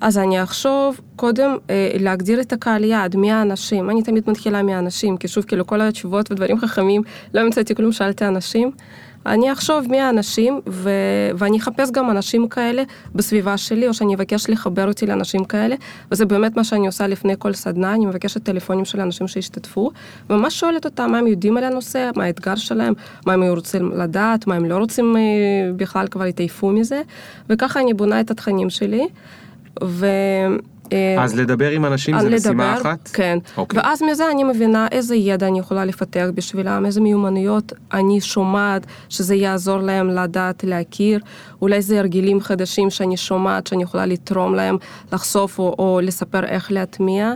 [0.02, 3.89] אז אני אחשוב קודם אה, להגדיר את הקהל יעד, מי האנשים.
[3.89, 7.02] אני תמיד מתחילה מהאנשים, כי שוב, כאילו כל התשובות ודברים חכמים,
[7.34, 8.72] לא מצאתי כלום, שאלתי אנשים.
[9.26, 10.90] אני אחשוב מי האנשים, ו...
[11.38, 12.84] ואני אחפש גם אנשים כאלה
[13.16, 15.76] בסביבה שלי, או שאני אבקש לחבר אותי לאנשים כאלה,
[16.12, 19.92] וזה באמת מה שאני עושה לפני כל סדנה, אני מבקשת טלפונים של אנשים שהשתתפו,
[20.30, 22.94] וממש שואלת אותם מה הם יודעים על הנושא, מה האתגר שלהם,
[23.26, 25.22] מה הם רוצים לדעת, מה הם לא רוצים אה,
[25.76, 27.02] בכלל כבר התעייפו מזה,
[27.50, 29.08] וככה אני בונה את התכנים שלי.
[29.84, 30.06] ו...
[30.92, 33.10] אה, אז לדבר עם אנשים זה משימה לדבר, אחת?
[33.14, 33.38] כן.
[33.58, 33.80] אוקיי.
[33.80, 39.36] ואז מזה אני מבינה איזה ידע אני יכולה לפתח בשבילם, איזה מיומנויות אני שומעת שזה
[39.36, 41.20] יעזור להם לדעת, להכיר,
[41.62, 44.78] אולי זה הרגלים חדשים שאני שומעת שאני יכולה לתרום להם,
[45.14, 47.34] לחשוף או, או לספר איך להטמיע.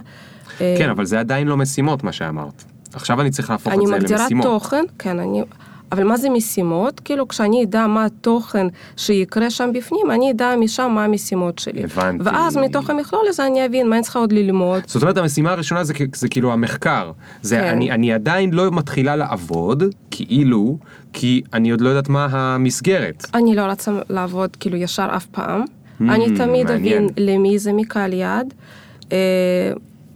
[0.61, 2.63] אה, כן, אבל זה עדיין לא משימות, מה שאמרת.
[2.93, 4.45] עכשיו אני צריך להפוך אני את זה מגדירה למשימות.
[4.45, 5.43] תוכן, כן, אני...
[5.91, 6.99] אבל מה זה משימות?
[6.99, 8.67] כאילו, כשאני אדע מה התוכן
[8.97, 11.83] שיקרה שם בפנים, אני אדע משם מה המשימות שלי.
[11.83, 12.23] הבנתי.
[12.23, 14.83] ואז מתוך המכלול הזה אני אבין מה אני צריכה עוד ללמוד.
[14.87, 17.11] זאת אומרת, המשימה הראשונה זה, זה כאילו המחקר.
[17.41, 17.63] זה כן.
[17.63, 20.77] אני, אני עדיין לא מתחילה לעבוד, כאילו,
[21.13, 23.25] כי אני עוד לא יודעת מה המסגרת.
[23.33, 25.61] אני לא רוצה לעבוד כאילו ישר אף פעם.
[25.61, 27.03] Hmm, אני תמיד מעניין.
[27.03, 28.53] אבין למי זה מקהל יעד,
[29.11, 29.17] אה,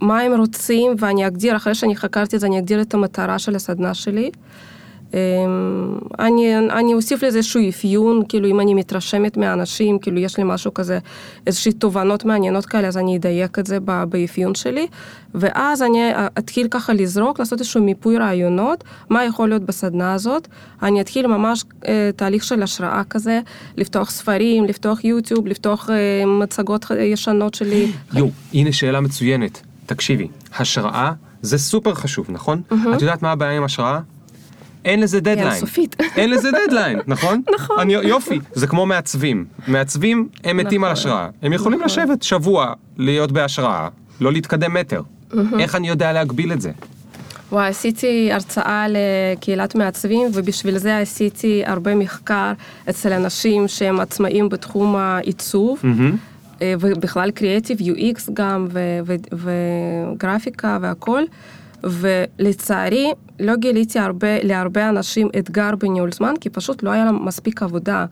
[0.00, 3.56] מה הם רוצים, ואני אגדיר, אחרי שאני חקרתי את זה, אני אגדיר את המטרה של
[3.56, 4.30] הסדנה שלי.
[5.14, 5.18] אה,
[6.18, 10.74] אני, אני אוסיף לזה איזשהו אפיון, כאילו אם אני מתרשמת מהאנשים, כאילו יש לי משהו
[10.74, 10.98] כזה,
[11.46, 14.86] איזושהי תובנות מעניינות כאלה, אז אני אדייק את זה באפיון שלי,
[15.34, 15.98] ואז אני
[16.38, 20.48] אתחיל ככה לזרוק, לעשות איזשהו מיפוי רעיונות, מה יכול להיות בסדנה הזאת.
[20.82, 23.40] אני אתחיל ממש אה, תהליך של השראה כזה,
[23.76, 27.92] לפתוח ספרים, לפתוח יוטיוב, לפתוח אה, מצגות ישנות שלי.
[28.12, 29.60] יו, הנה שאלה מצוינת.
[29.86, 32.62] תקשיבי, השראה זה סופר חשוב, נכון?
[32.96, 34.00] את יודעת מה הבעיה עם השראה?
[34.84, 35.48] אין לזה דדליין.
[35.48, 35.96] אינסופית.
[36.16, 37.42] אין לזה דדליין, נכון?
[37.54, 37.80] נכון.
[37.80, 39.44] אני, יופי, זה כמו מעצבים.
[39.68, 41.02] מעצבים, הם מתים על נכון.
[41.02, 41.28] השראה.
[41.42, 42.02] הם יכולים נכון.
[42.02, 43.88] לשבת שבוע, להיות בהשראה,
[44.20, 45.02] לא להתקדם מטר.
[45.58, 46.70] איך אני יודע להגביל את זה?
[47.52, 52.52] וואי, עשיתי הרצאה לקהילת מעצבים, ובשביל זה עשיתי הרבה מחקר
[52.90, 55.82] אצל אנשים שהם עצמאים בתחום העיצוב,
[56.62, 58.68] אה, ובכלל קריאטיב, UX גם,
[59.32, 61.22] וגרפיקה והכל.
[61.84, 67.62] ולצערי, לא גיליתי הרבה, להרבה אנשים אתגר בניהול זמן, כי פשוט לא היה להם מספיק
[67.62, 68.06] עבודה.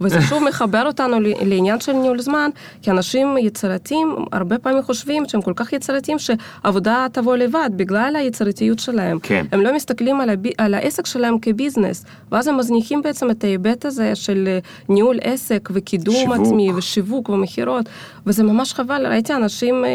[0.00, 2.50] וזה שוב מחבר אותנו לעניין של ניהול זמן,
[2.82, 8.78] כי אנשים יצירתיים הרבה פעמים חושבים שהם כל כך יצירתיים שעבודה תבוא לבד בגלל היצירתיות
[8.78, 9.18] שלהם.
[9.22, 9.46] כן.
[9.52, 13.84] הם לא מסתכלים על, הבי, על העסק שלהם כביזנס, ואז הם מזניחים בעצם את ההיבט
[13.84, 16.34] הזה של אה, ניהול עסק וקידום שיווק.
[16.40, 17.86] עצמי ושיווק ומכירות,
[18.26, 19.90] וזה ממש חבל, ראיתי אנשים אה,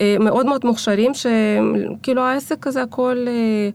[0.00, 3.26] אה, מאוד מאוד מוכשרים שכאילו העסק הזה הכל...
[3.28, 3.70] אה,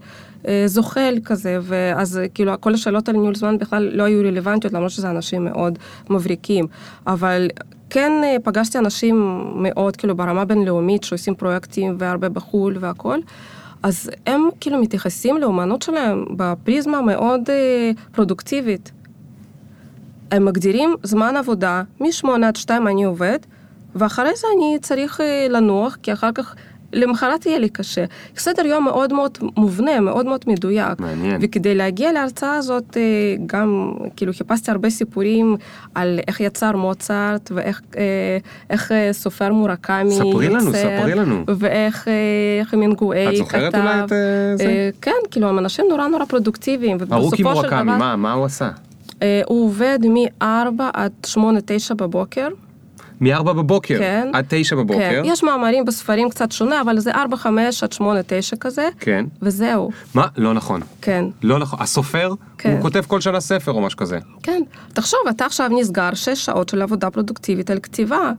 [0.65, 4.91] זוחל כזה, ואז אה, כאילו כל השאלות על ניהול זמן בכלל לא היו רלוונטיות, למרות
[4.91, 5.79] שזה אנשים מאוד
[6.09, 6.67] מבריקים.
[7.07, 7.47] אבל
[7.89, 13.19] כן אה, פגשתי אנשים מאוד כאילו ברמה בינלאומית שעושים פרויקטים והרבה בחו"ל והכל.
[13.83, 18.91] אז הם כאילו מתייחסים לאומנות שלהם בפריזמה מאוד אה, פרודוקטיבית.
[20.31, 23.39] הם מגדירים זמן עבודה, מ-8 עד 2 אני עובד,
[23.95, 26.55] ואחרי זה אני צריך אה, לנוח, כי אחר כך,
[26.93, 28.05] למחרת יהיה לי קשה.
[28.37, 30.99] סדר יום מאוד מאוד מובנה, מאוד מאוד מדויק.
[30.99, 31.37] מעניין.
[31.41, 33.01] וכדי להגיע להרצאה הזאת, אה,
[33.45, 35.55] גם, כאילו, חיפשתי הרבה סיפורים
[35.95, 38.03] על איך יצר מוצרט, ואיך אה,
[38.69, 41.43] איך אה, סופר מורקמי ספרי לנו, ספרי לנו.
[41.47, 42.07] ואיך
[42.61, 43.31] איך המינגואי כתב.
[43.31, 44.09] את זוכרת אולי את,
[44.57, 44.89] זה?
[45.01, 46.97] כן, כאילו, הם אנשים נורא נורא פרודוקטיביים.
[47.11, 48.69] ארוכי מורקמי, דבר- מה, מה הוא עשה?
[49.45, 50.43] הוא עובד מ-4
[50.93, 51.37] עד 8-9
[51.95, 52.47] בבוקר.
[53.21, 54.27] מ-4 בבוקר כן.
[54.33, 54.99] עד 9 בבוקר.
[54.99, 57.15] כן, יש מאמרים בספרים קצת שונה, אבל זה 4-5
[57.81, 58.01] עד 8-9
[58.59, 59.25] כזה, כן.
[59.41, 60.27] וזהו, מה?
[60.37, 60.81] לא נכון.
[61.01, 61.25] כן.
[61.43, 61.79] לא נכון.
[61.81, 62.71] הסופר, כן.
[62.71, 64.19] הוא כותב כל שנה ספר או משהו כזה.
[64.43, 64.61] כן.
[64.93, 68.31] תחשוב, אתה עכשיו נסגר 6 שעות של עבודה פרודוקטיבית על כתיבה.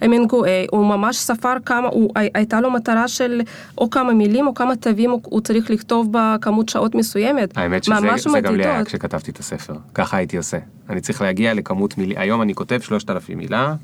[0.00, 3.40] המינגואי, הוא ממש ספר כמה, הוא, הי- הייתה לו מטרה של
[3.78, 7.58] או כמה מילים או כמה תווים הוא, הוא צריך לכתוב בכמות שעות מסוימת.
[7.58, 8.84] האמת שזה גם לי היה.
[8.84, 9.74] כשכתבתי את הספר.
[9.94, 10.58] ככה הייתי עושה.
[10.90, 13.74] אני צריך להגיע לכמות מילים, היום אני כותב 3,000 מילה,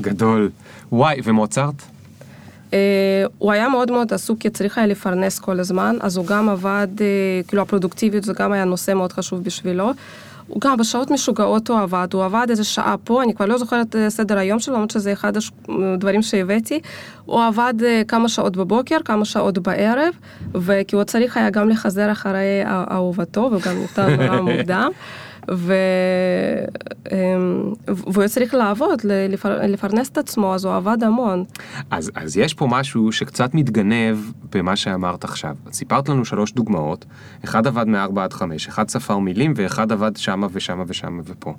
[0.00, 0.50] גדול.
[0.92, 1.74] וואי, ומוצרט?
[2.72, 6.48] אה, הוא היה מאוד מאוד עסוק כי צריך היה לפרנס כל הזמן, אז הוא גם
[6.48, 7.06] עבד, אה,
[7.48, 9.92] כאילו הפרודוקטיביות זה גם היה נושא מאוד חשוב בשבילו.
[10.48, 13.96] הוא גם בשעות משוגעות הוא עבד, הוא עבד איזה שעה פה, אני כבר לא זוכרת
[13.96, 15.32] אה, סדר היום שלו, למרות שזה אחד
[15.68, 16.80] הדברים שהבאתי.
[17.24, 20.14] הוא עבד אה, כמה שעות בבוקר, כמה שעות בערב,
[20.54, 24.90] וכי הוא צריך היה גם לחזר אחרי אהובתו, וגם נפטר נורא מוקדם.
[25.50, 25.74] ו...
[27.12, 29.66] אמ, והוא צריך לעבוד, לפר...
[29.66, 31.44] לפרנס את עצמו, אז הוא עבד המון.
[31.90, 34.18] אז, אז יש פה משהו שקצת מתגנב
[34.52, 35.56] במה שאמרת עכשיו.
[35.72, 37.04] סיפרת לנו שלוש דוגמאות,
[37.44, 41.54] אחד עבד מ-4 עד 5, אחד ספר מילים ואחד עבד שמה ושמה ושמה ופה.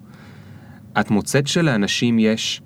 [0.99, 2.61] את מוצאת שלאנשים יש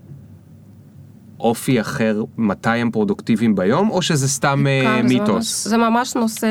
[1.39, 5.27] אופי אחר מתי הם פרודוקטיביים ביום, או שזה סתם כן, מיתוס?
[5.67, 6.47] זה ממש, זה ממש נושא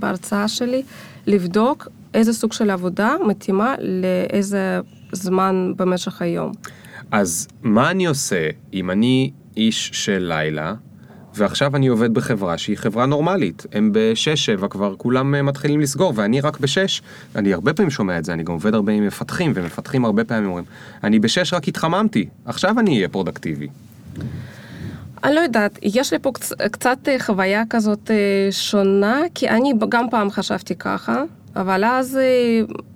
[0.00, 0.82] בהרצאה שלי,
[1.26, 4.80] לבדוק איזה סוג של עבודה מתאימה לאיזה
[5.12, 6.52] זמן במשך היום.
[7.10, 10.74] אז מה אני עושה אם אני איש של לילה,
[11.34, 13.66] ועכשיו אני עובד בחברה שהיא חברה נורמלית.
[13.72, 17.02] הם בשש-שבע כבר כולם אה, מתחילים לסגור, ואני רק בשש.
[17.36, 20.46] אני הרבה פעמים שומע את זה, אני גם עובד הרבה עם מפתחים, ומפתחים הרבה פעמים
[20.46, 20.64] אומרים,
[21.04, 23.68] אני בשש רק התחממתי, עכשיו אני אהיה פרודקטיבי.
[25.24, 26.32] אני לא יודעת, יש לי פה
[26.72, 31.22] קצת אה, חוויה כזאת אה, שונה, כי אני גם פעם חשבתי ככה.
[31.56, 32.22] אבל אז אה,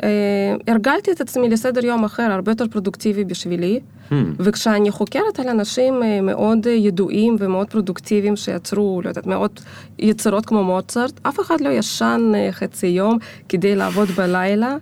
[0.02, 3.80] אה, הרגלתי את עצמי לסדר יום אחר, הרבה יותר פרודוקטיבי בשבילי.
[4.10, 4.14] Hmm.
[4.38, 9.62] וכשאני חוקרת על אנשים אה, מאוד ידועים ומאוד פרודוקטיביים שיצרו, לא יודעת, מאות
[9.98, 14.76] יצירות כמו מוצרט, אף אחד לא ישן אה, חצי יום כדי לעבוד בלילה.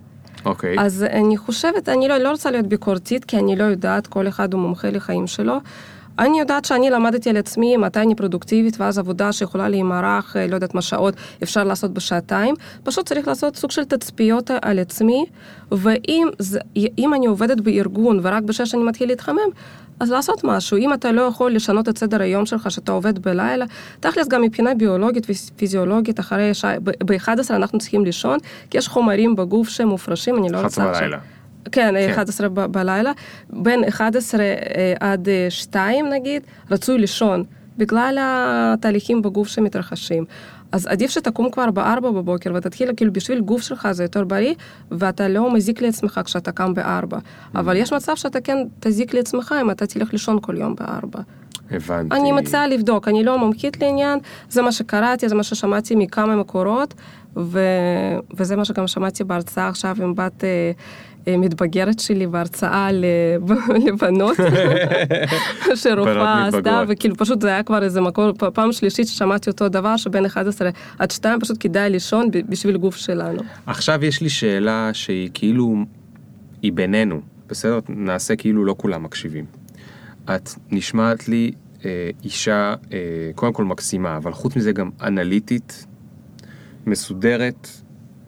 [0.44, 0.76] אוקיי.
[0.76, 0.80] Okay.
[0.80, 4.52] אז אני חושבת, אני לא, לא רוצה להיות ביקורתית, כי אני לא יודעת, כל אחד
[4.52, 5.56] הוא מומחה לחיים שלו.
[6.18, 10.54] אני יודעת שאני למדתי על עצמי מתי אני פרודוקטיבית, ואז עבודה שיכולה להימרח, אה, לא
[10.54, 12.54] יודעת מה שעות אפשר לעשות בשעתיים.
[12.84, 15.24] פשוט צריך לעשות סוג של תצפיות על עצמי,
[15.72, 19.50] ואם אני עובדת בארגון ורק בשש אני מתחיל להתחמם,
[20.00, 20.76] אז לעשות משהו.
[20.76, 23.64] אם אתה לא יכול לשנות את סדר היום שלך, שאתה עובד בלילה,
[24.00, 28.38] תכלס גם מבחינה ביולוגית ופיזיולוגית, אחרי שעה, ב-11 אנחנו צריכים לישון,
[28.70, 31.00] כי יש חומרים בגוף שהם מופרשים, אני לא רוצה עכשיו...
[31.00, 31.18] בלילה.
[31.72, 33.12] כן, כן, 11 ב- בלילה.
[33.50, 37.44] בין 11 אה, עד 2 אה, נגיד, רצוי לישון,
[37.78, 40.24] בגלל התהליכים בגוף שמתרחשים.
[40.72, 44.54] אז עדיף שתקום כבר ב-4 בבוקר ותתחיל, כאילו בשביל גוף שלך זה יותר בריא,
[44.90, 47.16] ואתה לא מזיק לעצמך כשאתה קם ב-4.
[47.54, 51.18] אבל יש מצב שאתה כן תזיק לעצמך אם אתה תלך לישון כל יום ב-4.
[51.70, 52.16] הבנתי.
[52.16, 56.94] אני מציעה לבדוק, אני לא מומחית לעניין, זה מה שקראתי, זה מה ששמעתי מכמה מקורות,
[57.36, 57.60] ו...
[58.36, 60.70] וזה מה שגם שמעתי בהרצאה עכשיו עם בת אה,
[61.28, 62.88] אה, מתבגרת שלי בהרצאה
[63.86, 64.36] לבנות,
[65.82, 70.26] שרופאה עשתה, וכאילו פשוט זה היה כבר איזה מקור, פעם שלישית ששמעתי אותו דבר, שבין
[70.26, 73.42] 11 עד 2 פשוט כדאי לישון בשביל גוף שלנו.
[73.66, 75.74] עכשיו יש לי שאלה שהיא כאילו,
[76.62, 77.78] היא בינינו, בסדר?
[77.88, 79.44] נעשה כאילו לא כולם מקשיבים.
[80.34, 81.52] את נשמעת לי
[81.84, 85.86] אה, אישה, אה, קודם כל מקסימה, אבל חוץ מזה גם אנליטית,
[86.86, 87.68] מסודרת,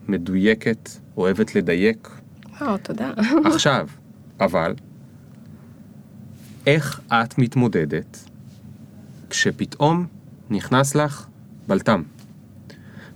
[0.09, 2.09] מדויקת, אוהבת לדייק.
[2.61, 3.12] או, תודה.
[3.44, 3.88] עכשיו,
[4.40, 4.74] אבל,
[6.66, 8.18] איך את מתמודדת
[9.30, 10.07] כשפתאום
[10.51, 11.26] נכנס לך
[11.68, 12.03] בלטם?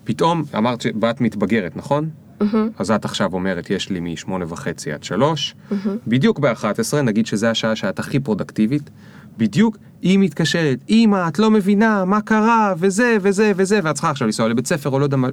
[0.05, 2.11] פתאום, אמרת שבת מתבגרת, נכון?
[2.43, 2.79] Mm-hmm.
[2.79, 5.75] אז את עכשיו אומרת, יש לי משמונה וחצי עד שלוש, mm-hmm.
[6.07, 8.91] בדיוק ב-11, נגיד שזה השעה שאת הכי פרודקטיבית,
[9.39, 14.27] בדיוק היא מתקשרת, אמא, את לא מבינה, מה קרה, וזה, וזה, וזה, ואת צריכה עכשיו
[14.27, 15.29] לנסוע לבית ספר, או לא יודע מה,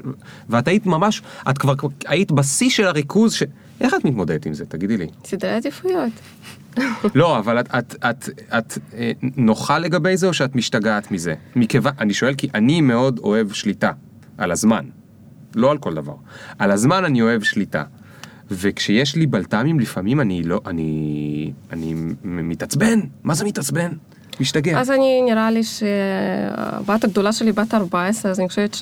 [0.49, 1.73] ואת היית ממש, את כבר
[2.07, 3.43] היית בשיא של הריכוז, ש...
[3.81, 5.07] איך את מתמודדת עם זה, תגידי לי?
[5.25, 6.11] סדרי עדיפויות.
[7.15, 11.33] לא, אבל את, את, את, את, את אה, נוחה לגבי זה, או שאת משתגעת מזה?
[11.55, 13.91] מכיוון, אני שואל כי אני מאוד אוהב שליטה
[14.37, 14.85] על הזמן,
[15.55, 16.15] לא על כל דבר.
[16.59, 17.83] על הזמן אני אוהב שליטה.
[18.51, 21.93] וכשיש לי בלת"מים לפעמים אני לא, אני, אני
[22.23, 23.91] מתעצבן, מה זה מתעצבן?
[24.39, 24.79] משתגע.
[24.79, 28.77] אז אני, נראה לי שהבת הגדולה שלי בת 14, אז אני חושבת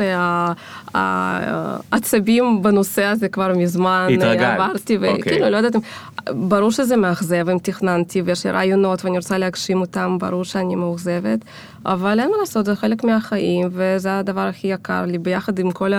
[0.94, 5.52] שהעצבים בנושא הזה כבר מזמן עברתי, וכאילו, אוקיי.
[5.52, 5.76] לא יודעת,
[6.30, 11.40] ברור שזה מאכזב אם תכננתי ויש לי רעיונות ואני רוצה להגשים אותם, ברור שאני מאוכזבת,
[11.88, 15.92] אבל אין מה לעשות, זה חלק מהחיים, וזה הדבר הכי יקר לי, ביחד עם כל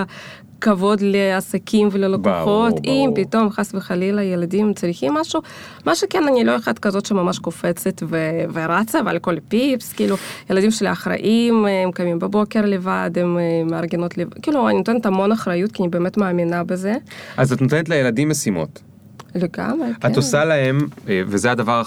[0.61, 3.25] כבוד לעסקים וללקוחות, ברור, אם ברור.
[3.25, 5.41] פתאום חס וחלילה ילדים צריכים משהו,
[5.85, 10.15] מה שכן אני לא אחת כזאת שממש קופצת ו- ורצה ועל כל פיפס, כאילו
[10.49, 15.31] ילדים שלי אחראים, הם קמים בבוקר לבד, הם אה, מארגנות לבד, כאילו אני נותנת המון
[15.31, 16.93] אחריות כי אני באמת מאמינה בזה.
[17.37, 18.88] אז את נותנת לילדים משימות.
[19.35, 20.11] לגמרי, כן.
[20.11, 21.83] את עושה להם, אה, וזה הדבר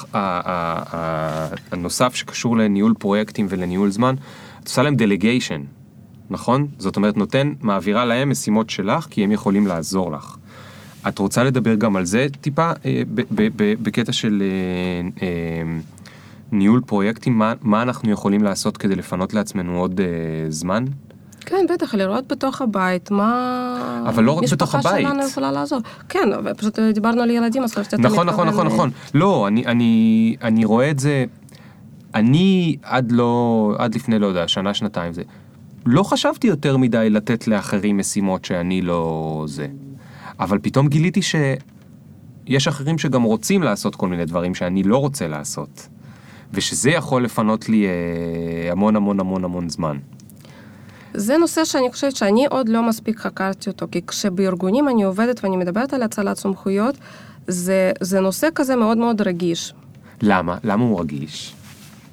[1.73, 4.15] הנוסף שקשור לניהול פרויקטים ולניהול זמן,
[4.61, 5.63] את עושה להם דליגיישן.
[6.31, 6.67] נכון?
[6.79, 10.37] זאת אומרת, נותן, מעבירה להם משימות שלך, כי הם יכולים לעזור לך.
[11.09, 13.03] את רוצה לדבר גם על זה טיפה, אה,
[13.83, 15.79] בקטע של אה, אה,
[16.53, 20.07] ניהול פרויקטים, מה, מה אנחנו יכולים לעשות כדי לפנות לעצמנו עוד אה,
[20.51, 20.85] זמן?
[21.43, 24.05] כן, בטח, לראות בתוך הבית מה...
[24.09, 24.87] אבל לא רק בתוך הבית.
[24.87, 25.81] משפחה שלנו יכולה לעזור.
[26.09, 28.91] כן, פשוט דיברנו על ילדים, אז חשבתי שאתה נכון, נכון, נכון, מתכוון, נכון.
[29.15, 31.25] לא, אני, אני, אני רואה את זה,
[32.15, 35.23] אני עד לא, עד לפני, לא יודע, שנה, שנתיים, זה,
[35.87, 39.67] לא חשבתי יותר מדי לתת לאחרים משימות שאני לא זה.
[40.41, 45.89] אבל פתאום גיליתי שיש אחרים שגם רוצים לעשות כל מיני דברים שאני לא רוצה לעשות.
[46.53, 49.99] ושזה יכול לפנות לי אה, המון המון המון המון זמן.
[51.15, 55.57] זה נושא שאני חושבת שאני עוד לא מספיק חקרתי אותו, כי כשבארגונים אני עובדת ואני
[55.57, 56.95] מדברת על הצלת סמכויות,
[57.47, 59.75] זה, זה נושא כזה מאוד מאוד רגיש.
[60.23, 60.57] למה?
[60.65, 61.55] למה הוא רגיש?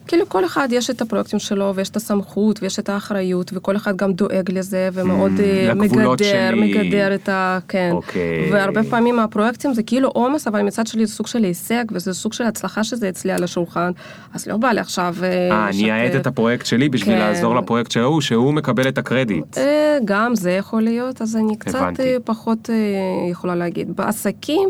[0.10, 3.96] כי לכל אחד יש את הפרויקטים שלו, ויש את הסמכות, ויש את האחריות, וכל אחד
[3.96, 6.74] גם דואג לזה, ומאוד אה, לגבולות מגדר, שלי.
[6.74, 7.60] מגדר את ה...
[7.68, 7.90] כן.
[7.92, 8.52] אוקיי.
[8.52, 12.34] והרבה פעמים הפרויקטים זה כאילו עומס, אבל מצד שלי זה סוג של הישג, וזה סוג
[12.34, 13.92] של הצלחה שזה אצלי על השולחן,
[14.34, 15.16] אז לא בא לי עכשיו...
[15.24, 17.20] אה, אני אאט את הפרויקט שלי בשביל כן.
[17.20, 19.58] לעזור לפרויקט של ההוא, שהוא מקבל את הקרדיט.
[19.58, 22.02] אה, גם זה יכול להיות, אז אני קצת הבנתי.
[22.02, 23.96] אה, פחות אה, יכולה להגיד.
[23.96, 24.70] בעסקים,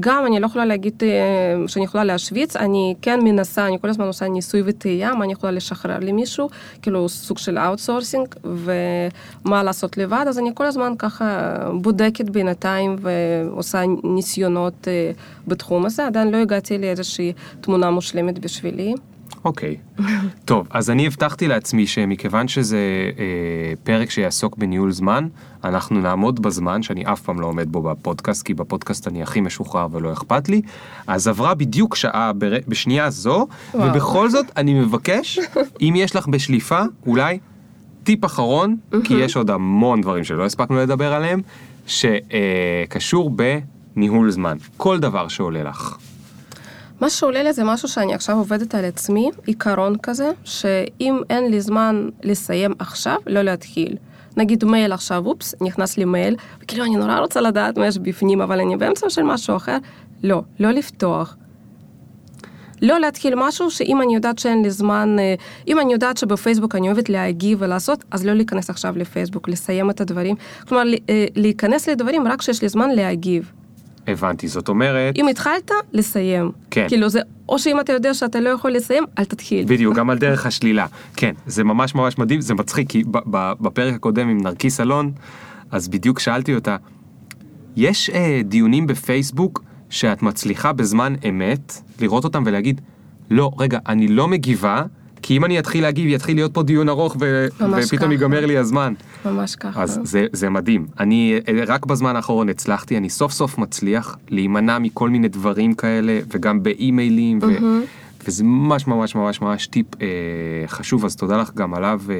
[0.00, 4.06] גם אני לא יכולה להגיד אה, שאני יכולה להשוויץ, אני כן מנסה, אני כל הזמן
[4.06, 6.48] עושה ניסוי וטעייה, מה אני יכולה לשחרר למישהו,
[6.82, 13.82] כאילו סוג של outsourcing, ומה לעשות לבד, אז אני כל הזמן ככה בודקת בינתיים ועושה
[14.04, 15.12] ניסיונות אה,
[15.46, 18.94] בתחום הזה, עדיין לא הגעתי לאיזושהי תמונה מושלמת בשבילי.
[19.44, 19.76] אוקיי.
[20.44, 22.78] טוב, אז אני הבטחתי לעצמי שמכיוון שזה
[23.18, 25.28] אה, פרק שיעסוק בניהול זמן,
[25.64, 29.86] אנחנו נעמוד בזמן, שאני אף פעם לא עומד בו בפודקאסט, כי בפודקאסט אני הכי משוחרר
[29.90, 30.62] ולא אכפת לי.
[31.06, 32.52] אז עברה בדיוק שעה בר...
[32.68, 33.90] בשנייה זו, וואו.
[33.90, 35.38] ובכל זאת אני מבקש,
[35.80, 37.38] אם יש לך בשליפה, אולי
[38.04, 41.40] טיפ אחרון, כי יש עוד המון דברים שלא הספקנו לדבר עליהם,
[41.86, 43.30] שקשור
[43.96, 44.56] בניהול זמן.
[44.76, 45.96] כל דבר שעולה לך.
[47.00, 51.60] מה שעולה לי זה משהו שאני עכשיו עובדת על עצמי, עיקרון כזה, שאם אין לי
[51.60, 53.96] זמן לסיים עכשיו, לא להתחיל.
[54.36, 58.40] נגיד מייל עכשיו, אופס, נכנס לי מייל, וכאילו אני נורא רוצה לדעת מה יש בפנים,
[58.40, 59.76] אבל אני באמצע של משהו אחר,
[60.22, 61.36] לא, לא לפתוח.
[62.82, 65.34] לא להתחיל משהו שאם אני יודעת שאין לי זמן, אה,
[65.68, 70.00] אם אני יודעת שבפייסבוק אני אוהבת להגיב ולעשות, אז לא להיכנס עכשיו לפייסבוק, לסיים את
[70.00, 70.36] הדברים.
[70.68, 73.52] כלומר, אה, להיכנס לדברים רק כשיש לי זמן להגיב.
[74.06, 75.16] הבנתי, זאת אומרת...
[75.16, 76.50] אם התחלת, לסיים.
[76.70, 76.86] כן.
[76.88, 79.64] כאילו זה, או שאם אתה יודע שאתה לא יכול לסיים, אל תתחיל.
[79.68, 80.86] בדיוק, גם על דרך השלילה.
[81.16, 83.04] כן, זה ממש ממש מדהים, זה מצחיק, כי
[83.60, 85.12] בפרק הקודם עם נרקיס אלון,
[85.70, 86.76] אז בדיוק שאלתי אותה,
[87.76, 92.80] יש אה, דיונים בפייסבוק שאת מצליחה בזמן אמת לראות אותם ולהגיד,
[93.30, 94.84] לא, רגע, אני לא מגיבה,
[95.22, 97.46] כי אם אני אתחיל להגיב, יתחיל להיות פה דיון ארוך ו-
[97.82, 98.12] ופתאום.
[98.12, 98.94] ייגמר לי הזמן.
[99.24, 99.82] ממש ככה.
[99.82, 100.86] אז זה, זה מדהים.
[101.00, 106.18] אני אה, רק בזמן האחרון הצלחתי, אני סוף סוף מצליח להימנע מכל מיני דברים כאלה,
[106.34, 107.46] וגם באימיילים, ו,
[108.26, 110.06] וזה ממש ממש ממש ממש טיפ אה,
[110.66, 112.14] חשוב, אז תודה לך גם עליו, אה,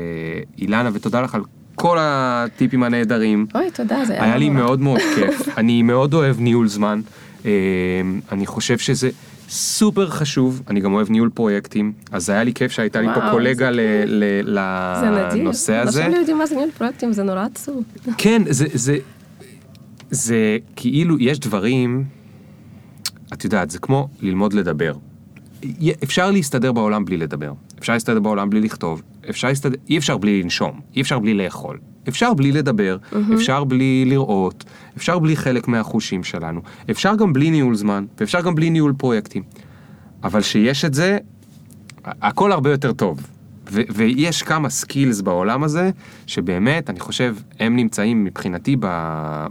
[0.59, 1.43] אילנה, ותודה לך על
[1.75, 3.47] כל הטיפים הנהדרים.
[3.55, 4.65] אוי, תודה, זה היה לי נורא.
[4.65, 5.59] מאוד מאוד כיף.
[5.59, 7.01] אני מאוד אוהב ניהול זמן.
[7.47, 7.51] אה,
[8.33, 9.11] אני חושב שזה
[9.51, 13.69] סופר חשוב, אני גם אוהב ניהול פרויקטים, אז היה לי כיף שהייתה לי פה קולגה
[13.69, 15.43] איזה ל- ל- זה נדיר.
[15.43, 15.99] לנושא הזה.
[16.01, 17.83] אנשים לא יודעים מה זה ניהול פרויקטים, זה נורא עצוב.
[18.19, 18.97] כן, זה, זה,
[20.11, 20.37] זה
[20.77, 22.05] כאילו, יש דברים,
[23.33, 24.95] את יודעת, זה כמו ללמוד לדבר.
[26.03, 30.43] אפשר להסתדר בעולם בלי לדבר, אפשר להסתדר בעולם בלי לכתוב, אפשר להסתדר, אי אפשר בלי
[30.43, 32.97] לנשום, אי אפשר בלי לאכול, אפשר בלי לדבר,
[33.35, 34.65] אפשר בלי לראות,
[34.97, 39.43] אפשר בלי חלק מהחושים שלנו, אפשר גם בלי ניהול זמן, ואפשר גם בלי ניהול פרויקטים.
[40.25, 41.19] אבל שיש את זה,
[42.05, 43.21] הכל הרבה יותר טוב.
[43.73, 45.91] ו- ויש כמה skills בעולם הזה,
[46.27, 48.77] שבאמת, אני חושב, הם נמצאים מבחינתי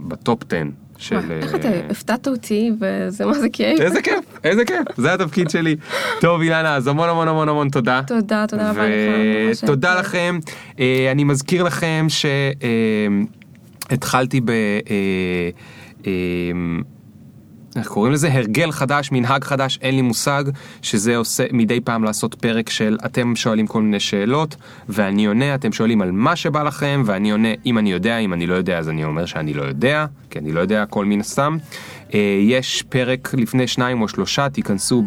[0.07, 0.63] ב top 10
[0.99, 1.31] של...
[1.31, 3.81] איך אה, אתה הפתעת אותי, וזה מה זה כיף.
[3.81, 5.75] איזה כיף, איזה כיף, זה התפקיד שלי.
[6.21, 8.01] טוב, אילנה, אז המון המון המון המון תודה.
[8.07, 8.93] תודה, תודה רבה לך.
[9.63, 9.99] ותודה.
[9.99, 10.39] לכם.
[10.79, 12.07] אה, אני מזכיר לכם
[13.89, 14.51] שהתחלתי ב...
[17.79, 18.33] איך קוראים לזה?
[18.33, 20.43] הרגל חדש, מנהג חדש, אין לי מושג,
[20.81, 24.55] שזה עושה מדי פעם לעשות פרק של אתם שואלים כל מיני שאלות,
[24.89, 28.47] ואני עונה, אתם שואלים על מה שבא לכם, ואני עונה אם אני יודע, אם אני
[28.47, 31.57] לא יודע אז אני אומר שאני לא יודע, כי אני לא יודע הכל מן הסתם.
[32.13, 35.03] אה, יש פרק לפני שניים או שלושה, תיכנסו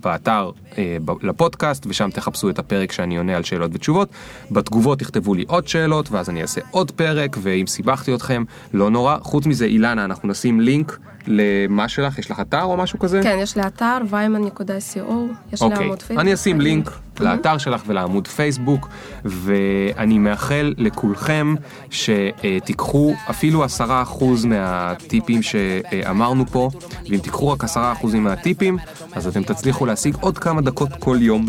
[0.00, 4.08] באתר אה, לפודקאסט, ושם תחפשו את הפרק שאני עונה על שאלות ותשובות.
[4.50, 9.16] בתגובות תכתבו לי עוד שאלות, ואז אני אעשה עוד פרק, ואם סיבכתי אתכם, לא נורא.
[9.22, 13.20] חוץ מזה, אילנה, אנחנו נשים לינק למה שלך, יש לך אתר או משהו כזה?
[13.22, 15.12] כן, יש לי אתר, ויימן.co,
[15.52, 16.18] יש לי אוקיי, עמוד פייסבוק.
[16.18, 16.90] אני אשים לינק
[17.20, 18.88] לאתר שלך ולעמוד פייסבוק,
[19.24, 21.54] ואני מאחל לכולכם
[21.90, 26.70] שתיקחו אפילו עשרה אחוז מהטיפים שאמרנו פה,
[27.10, 28.78] ואם תיקחו רק עשרה אחוזים מהטיפים,
[29.12, 31.46] אז אתם תצליחו להשיג עוד כמה דקות כל יום.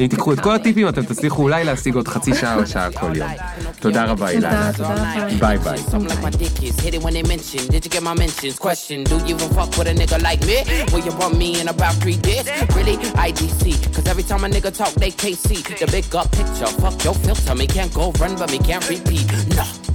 [0.00, 3.16] אם תיקחו את כל הטיפים, אתם תצליחו אולי להשיג עוד חצי שעה או שעה כל
[3.16, 3.30] יום.
[3.80, 4.70] תודה רבה, אילנה.
[5.38, 5.78] ביי ביי.
[13.94, 16.66] Cause every time a nigga talk, they can't the big up picture.
[16.80, 19.26] Fuck your filter, me can't go run, but me can't repeat.
[19.56, 19.91] Nah.